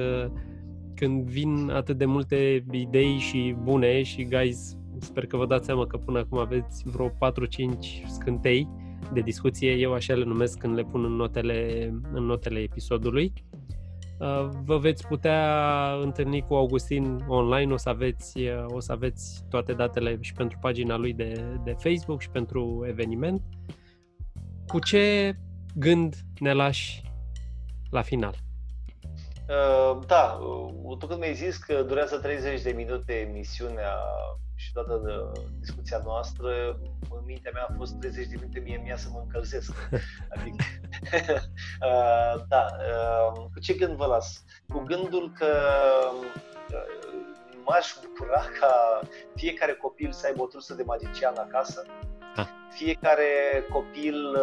când 0.94 1.22
vin 1.22 1.70
atât 1.70 1.98
de 1.98 2.04
multe 2.04 2.64
idei 2.70 3.16
și 3.18 3.56
bune 3.62 4.02
și, 4.02 4.24
guys, 4.24 4.76
sper 4.98 5.26
că 5.26 5.36
vă 5.36 5.46
dați 5.46 5.66
seama 5.66 5.86
că 5.86 5.96
până 5.96 6.18
acum 6.18 6.38
aveți 6.38 6.88
vreo 6.90 7.08
4-5 7.08 7.12
scântei 8.06 8.68
de 9.12 9.20
discuție, 9.20 9.72
eu 9.72 9.92
așa 9.92 10.14
le 10.14 10.24
numesc 10.24 10.58
când 10.58 10.74
le 10.74 10.82
pun 10.82 11.04
în 11.04 11.12
notele, 11.12 11.88
în 12.12 12.24
notele 12.24 12.58
episodului. 12.58 13.32
Uh, 14.20 14.48
vă 14.64 14.78
veți 14.78 15.06
putea 15.06 15.92
întâlni 16.00 16.42
cu 16.42 16.54
Augustin 16.54 17.24
online, 17.28 17.72
o 17.72 17.76
să 17.76 17.88
aveți, 17.88 18.38
uh, 18.38 18.64
o 18.66 18.80
să 18.80 18.92
aveți 18.92 19.44
toate 19.48 19.72
datele 19.72 20.18
și 20.20 20.32
pentru 20.32 20.58
pagina 20.60 20.96
lui 20.96 21.12
de, 21.12 21.58
de 21.64 21.76
Facebook 21.78 22.20
și 22.20 22.30
pentru 22.30 22.84
eveniment. 22.88 23.42
Cu 24.66 24.78
ce 24.78 25.34
gând 25.74 26.14
ne 26.38 26.52
lași 26.52 27.02
la 27.90 28.02
final? 28.02 28.34
Uh, 29.48 29.98
da, 30.06 30.38
tu 30.98 31.06
când 31.06 31.20
mi-ai 31.20 31.34
zis 31.34 31.56
că 31.56 31.82
durează 31.82 32.18
30 32.18 32.62
de 32.62 32.70
minute 32.70 33.12
emisiunea 33.12 33.94
și 34.70 34.76
toată 34.76 35.02
uh, 35.04 35.40
discuția 35.60 36.00
noastră, 36.04 36.78
în 37.10 37.22
mintea 37.24 37.50
mea 37.54 37.66
a 37.68 37.74
fost 37.76 37.94
30 37.94 38.26
de 38.26 38.36
minute 38.40 38.60
mie 38.60 38.80
mie 38.82 38.94
să 38.96 39.08
mă 39.12 39.20
încălzesc. 39.24 39.72
Adică, 40.34 40.64
uh, 41.88 42.42
da, 42.48 42.66
uh, 42.78 43.44
cu 43.52 43.60
ce 43.60 43.74
gând 43.74 43.96
vă 43.96 44.06
las? 44.06 44.44
Cu 44.72 44.78
gândul 44.78 45.32
că 45.38 45.46
m-aș 47.64 47.94
bucura 48.02 48.40
ca 48.60 49.00
fiecare 49.34 49.72
copil 49.72 50.12
să 50.12 50.26
aibă 50.26 50.42
o 50.42 50.46
trusă 50.46 50.74
de 50.74 50.82
magician 50.82 51.36
acasă, 51.36 51.84
fiecare 52.70 53.30
copil 53.72 54.36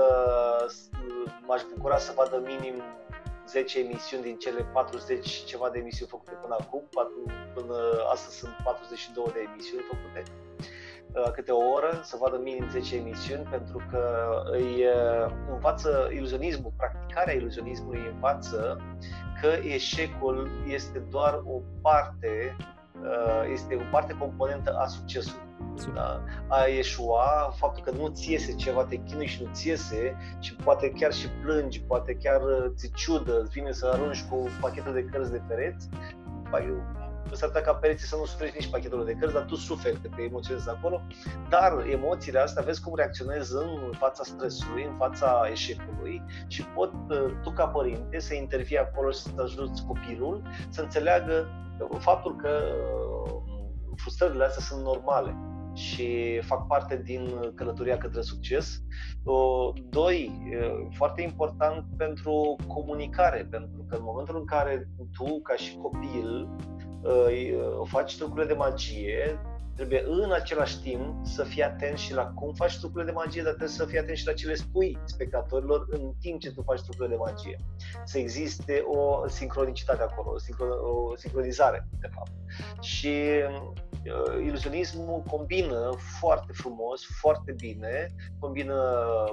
m-aș 1.48 1.62
bucura 1.76 1.98
să 1.98 2.14
vadă 2.16 2.42
minim 2.46 2.84
10 3.48 3.80
emisiuni 3.80 4.24
din 4.24 4.38
cele 4.38 4.64
40 4.64 5.44
ceva 5.44 5.70
de 5.70 5.80
emisiuni 5.80 6.10
făcute 6.10 6.32
până 6.42 6.56
acum, 6.60 6.84
până 7.54 7.76
astăzi 8.12 8.36
sunt 8.38 8.54
42 8.64 9.26
de 9.34 9.40
emisiuni 9.52 9.84
făcute 9.92 10.24
la 11.14 11.32
câte 11.32 11.52
o 11.52 11.70
oră, 11.72 12.02
să 12.04 12.18
vadă 12.20 12.40
minim 12.44 12.70
10 12.70 12.96
emisiuni, 12.96 13.44
pentru 13.50 13.82
că 13.90 14.30
îi 14.52 14.86
învață 15.52 16.10
iluzionismul, 16.14 16.74
practicarea 16.78 17.34
iluzionismului 17.34 18.02
învață 18.14 18.82
că 19.42 19.48
eșecul 19.48 20.50
este 20.68 21.00
doar 21.00 21.42
o 21.46 21.62
parte, 21.82 22.56
este 23.52 23.76
o 23.76 23.92
parte 23.92 24.16
componentă 24.20 24.78
a 24.78 24.88
succesului. 24.88 25.47
Da? 25.94 26.24
A 26.48 26.66
eșua, 26.66 27.54
faptul 27.56 27.84
că 27.84 27.92
nu 27.92 28.08
ți 28.08 28.32
iese 28.32 28.56
ceva, 28.56 28.84
te 28.84 28.96
chinui 28.96 29.26
și 29.26 29.44
nu 29.44 29.50
ți 29.54 29.68
iese 29.68 30.18
și 30.40 30.56
poate 30.56 30.92
chiar 30.92 31.14
și 31.14 31.28
plângi, 31.30 31.82
poate 31.82 32.16
chiar 32.16 32.42
uh, 32.42 32.66
ți 32.76 32.92
ciudă, 32.96 33.40
îți 33.42 33.52
vine 33.52 33.72
să 33.72 33.90
arunci 33.94 34.24
cu 34.24 34.50
pachetul 34.62 34.94
de 34.94 35.04
cărți 35.04 35.32
de 35.32 35.42
pereți, 35.48 35.90
s-ar 37.32 37.50
putea 37.50 37.62
ca 37.62 37.74
pereții 37.74 38.08
să 38.08 38.16
nu 38.16 38.26
suferi 38.26 38.54
nici 38.60 38.70
pachetul 38.70 39.06
de 39.06 39.14
cărți, 39.14 39.34
dar 39.34 39.44
tu 39.44 39.56
suferi 39.56 40.02
că 40.02 40.08
te 40.16 40.22
emoționezi 40.22 40.70
acolo, 40.70 41.02
dar 41.50 41.86
emoțiile 41.90 42.40
astea, 42.40 42.64
vezi 42.64 42.82
cum 42.82 42.96
reacționezi 42.96 43.54
în 43.56 43.92
fața 43.92 44.24
stresului, 44.24 44.84
în 44.84 44.96
fața 44.98 45.48
eșecului 45.52 46.24
și 46.48 46.64
pot 46.64 46.92
uh, 47.10 47.32
tu 47.44 47.52
ca 47.52 47.68
părinte 47.68 48.20
să 48.20 48.34
intervii 48.34 48.78
acolo 48.78 49.12
și 49.12 49.20
să 49.20 49.30
te 49.36 49.42
ajuți 49.42 49.86
copilul 49.86 50.42
să 50.70 50.82
înțeleagă 50.82 51.48
faptul 52.00 52.36
că 52.36 52.50
uh, 52.50 53.57
frustrările 53.98 54.44
astea 54.44 54.64
sunt 54.64 54.84
normale 54.84 55.36
și 55.74 56.40
fac 56.42 56.68
parte 56.68 57.02
din 57.06 57.52
călătoria 57.56 57.98
către 57.98 58.22
succes. 58.22 58.82
Doi, 59.90 60.32
foarte 60.92 61.22
important 61.22 61.86
pentru 61.98 62.56
comunicare, 62.68 63.48
pentru 63.52 63.86
că 63.90 63.96
în 63.96 64.04
momentul 64.04 64.38
în 64.38 64.46
care 64.46 64.90
tu, 65.12 65.42
ca 65.42 65.56
și 65.56 65.78
copil, 65.78 66.50
faci 67.84 68.18
trucurile 68.18 68.46
de 68.48 68.54
magie, 68.54 69.40
trebuie 69.78 70.04
în 70.08 70.32
același 70.32 70.80
timp 70.82 71.26
să 71.26 71.44
fii 71.44 71.64
atent 71.64 71.98
și 71.98 72.14
la 72.14 72.26
cum 72.26 72.54
faci 72.54 72.78
trucurile 72.78 73.12
de 73.12 73.16
magie, 73.16 73.42
dar 73.42 73.54
trebuie 73.54 73.78
să 73.78 73.86
fii 73.86 74.00
atent 74.00 74.18
și 74.18 74.26
la 74.26 74.34
ce 74.34 74.48
le 74.48 74.56
spui 74.56 74.98
spectatorilor 75.04 75.86
în 75.90 76.14
timp 76.20 76.40
ce 76.40 76.52
tu 76.52 76.62
faci 76.62 76.82
trucurile 76.82 77.16
de 77.16 77.22
magie. 77.26 77.60
Să 78.06 78.18
existe 78.18 78.84
o 78.86 79.28
sincronicitate 79.28 80.02
acolo, 80.02 80.32
o, 80.32 80.40
sincro- 80.40 80.82
o 80.82 81.16
sincronizare, 81.16 81.88
de 82.00 82.08
fapt. 82.08 82.32
Și 82.82 83.16
uh, 84.06 84.46
iluzionismul 84.46 85.22
combină 85.30 85.90
foarte 86.20 86.52
frumos, 86.54 87.06
foarte 87.20 87.52
bine, 87.52 88.16
combină 88.40 88.76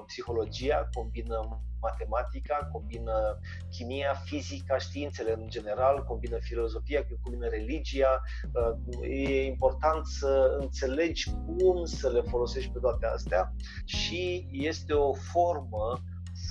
psihologia, 0.07 0.89
combină 0.93 1.63
matematica, 1.89 2.69
combină 2.73 3.39
chimia, 3.71 4.15
fizica, 4.25 4.79
științele 4.79 5.33
în 5.33 5.49
general, 5.49 6.05
combină 6.05 6.39
filozofia, 6.39 7.07
combină 7.23 7.49
religia. 7.49 8.23
Uh, 8.53 9.09
e 9.11 9.45
important 9.45 10.07
să 10.07 10.57
înțelegi 10.61 11.31
cum 11.31 11.85
să 11.85 12.09
le 12.11 12.21
folosești 12.21 12.71
pe 12.71 12.79
toate 12.79 13.07
astea 13.07 13.53
și 13.85 14.49
este 14.51 14.93
o 14.93 15.13
formă 15.13 16.03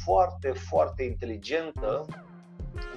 foarte, 0.03 0.51
foarte 0.51 1.03
inteligentă 1.03 2.05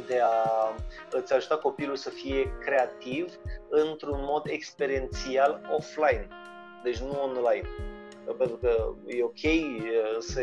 de 0.07 0.21
a 0.21 0.75
îți 1.11 1.33
ajuta 1.33 1.57
copilul 1.57 1.97
să 1.97 2.11
fie 2.11 2.53
creativ 2.61 3.35
într-un 3.69 4.21
mod 4.23 4.43
experiențial 4.47 5.61
offline, 5.77 6.29
deci 6.83 6.99
nu 6.99 7.23
online 7.23 7.69
pentru 8.33 8.57
că 8.57 8.93
e 9.07 9.23
ok 9.23 9.45
să 10.19 10.41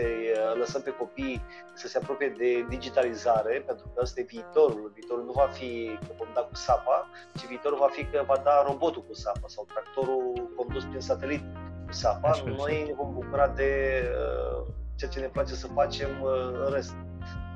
lăsăm 0.58 0.82
pe 0.82 0.92
copii 0.92 1.42
să 1.74 1.88
se 1.88 1.98
apropie 1.98 2.34
de 2.38 2.66
digitalizare, 2.70 3.64
pentru 3.66 3.92
că 3.94 4.02
ăsta 4.02 4.20
e 4.20 4.24
viitorul. 4.24 4.92
Viitorul 4.94 5.24
nu 5.24 5.32
va 5.32 5.48
fi 5.52 6.00
că 6.08 6.14
vom 6.18 6.28
da 6.34 6.42
cu 6.42 6.56
sapa, 6.56 7.10
ci 7.38 7.46
viitorul 7.48 7.78
va 7.78 7.88
fi 7.92 8.06
că 8.06 8.24
va 8.28 8.38
da 8.44 8.64
robotul 8.68 9.04
cu 9.08 9.14
sapa 9.14 9.48
sau 9.48 9.66
tractorul 9.74 10.52
condus 10.56 10.84
prin 10.84 11.00
satelit 11.00 11.44
cu 11.86 11.94
sapa. 11.94 12.30
Așa, 12.30 12.44
Noi 12.58 12.84
ne 12.88 12.94
vom 12.94 13.14
bucura 13.14 13.48
de 13.48 14.04
ceea 14.96 15.12
ce 15.12 15.20
ne 15.20 15.28
place 15.28 15.54
să 15.54 15.68
facem 15.68 16.10
în 16.24 16.70
rest. 16.74 16.96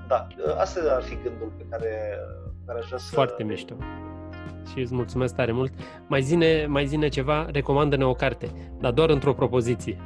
Da, 0.07 0.27
asta 0.57 0.95
ar 0.95 1.03
fi 1.03 1.15
gândul 1.23 1.51
pe 1.57 1.65
care, 1.69 2.19
care 2.65 2.79
aș 2.79 2.85
vrea 2.85 2.97
să... 2.97 3.13
Foarte 3.13 3.43
mișto 3.43 3.75
și 4.71 4.79
îți 4.79 4.93
mulțumesc 4.93 5.35
tare 5.35 5.51
mult. 5.51 5.73
Mai 6.07 6.21
zine, 6.21 6.65
mai 6.65 6.85
zine 6.85 7.07
ceva, 7.07 7.45
recomandă-ne 7.51 8.05
o 8.05 8.13
carte, 8.13 8.51
dar 8.79 8.91
doar 8.91 9.09
într-o 9.09 9.33
propoziție. 9.33 9.97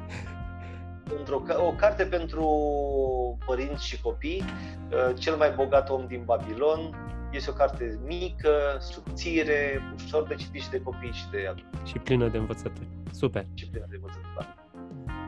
Într-o, 1.18 1.42
o 1.68 1.72
carte 1.72 2.04
pentru 2.04 2.48
părinți 3.46 3.88
și 3.88 4.02
copii, 4.02 4.44
uh, 4.90 5.20
Cel 5.20 5.36
mai 5.36 5.54
bogat 5.56 5.90
om 5.90 6.06
din 6.08 6.22
Babilon, 6.26 6.80
este 7.32 7.50
o 7.50 7.54
carte 7.54 8.00
mică, 8.06 8.52
subțire, 8.80 9.82
ușor 9.96 10.28
de 10.28 10.36
citit 10.36 10.62
și 10.62 10.70
de 10.70 10.82
copii 10.82 11.12
și 11.12 11.30
de 11.32 11.48
adulți. 11.50 11.92
Și 11.92 12.00
plină 12.00 12.28
de 12.28 12.38
învățături. 12.38 12.88
Super. 13.12 13.46
Și 13.54 13.68
plină 13.68 13.86
de 13.90 13.96
învățături, 13.96 14.34
da. 14.38 14.56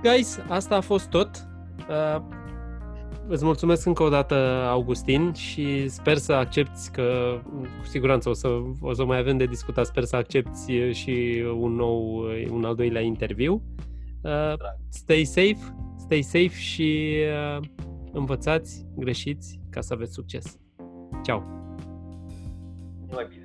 Guys, 0.10 0.40
asta 0.48 0.76
a 0.76 0.82
fost 0.82 1.10
tot. 1.10 1.30
Uh, 1.90 2.22
Îți 3.28 3.46
mulțumesc 3.46 3.86
încă 3.86 4.04
o 4.04 4.10
dată, 4.10 4.36
Augustin, 4.68 5.34
și 5.34 5.88
sper 5.88 6.18
să 6.18 6.34
accepti 6.34 6.90
că, 6.92 7.40
cu 7.80 7.86
siguranță, 7.86 8.30
o 8.30 8.34
să, 8.34 8.48
o 8.82 8.94
să 8.94 9.06
mai 9.06 9.18
avem 9.18 9.38
de 9.38 9.46
discutat, 9.46 9.86
sper 9.86 10.04
să 10.04 10.16
accepti 10.16 10.92
și 10.92 11.44
un 11.58 11.76
nou, 11.76 12.26
un 12.50 12.64
al 12.64 12.76
doilea 12.76 13.02
interviu. 13.02 13.62
Uh, 14.24 14.54
stay 14.90 15.24
safe, 15.24 15.76
stay 15.98 16.22
safe 16.22 16.56
și 16.56 17.16
uh, 17.58 17.66
învățați, 18.12 18.86
greșiți, 18.96 19.60
ca 19.70 19.82
să 19.82 19.94
aveți 19.94 20.14
succes. 20.14 20.60
Ciao! 21.24 21.44
Numai 23.08 23.28
bine! 23.30 23.43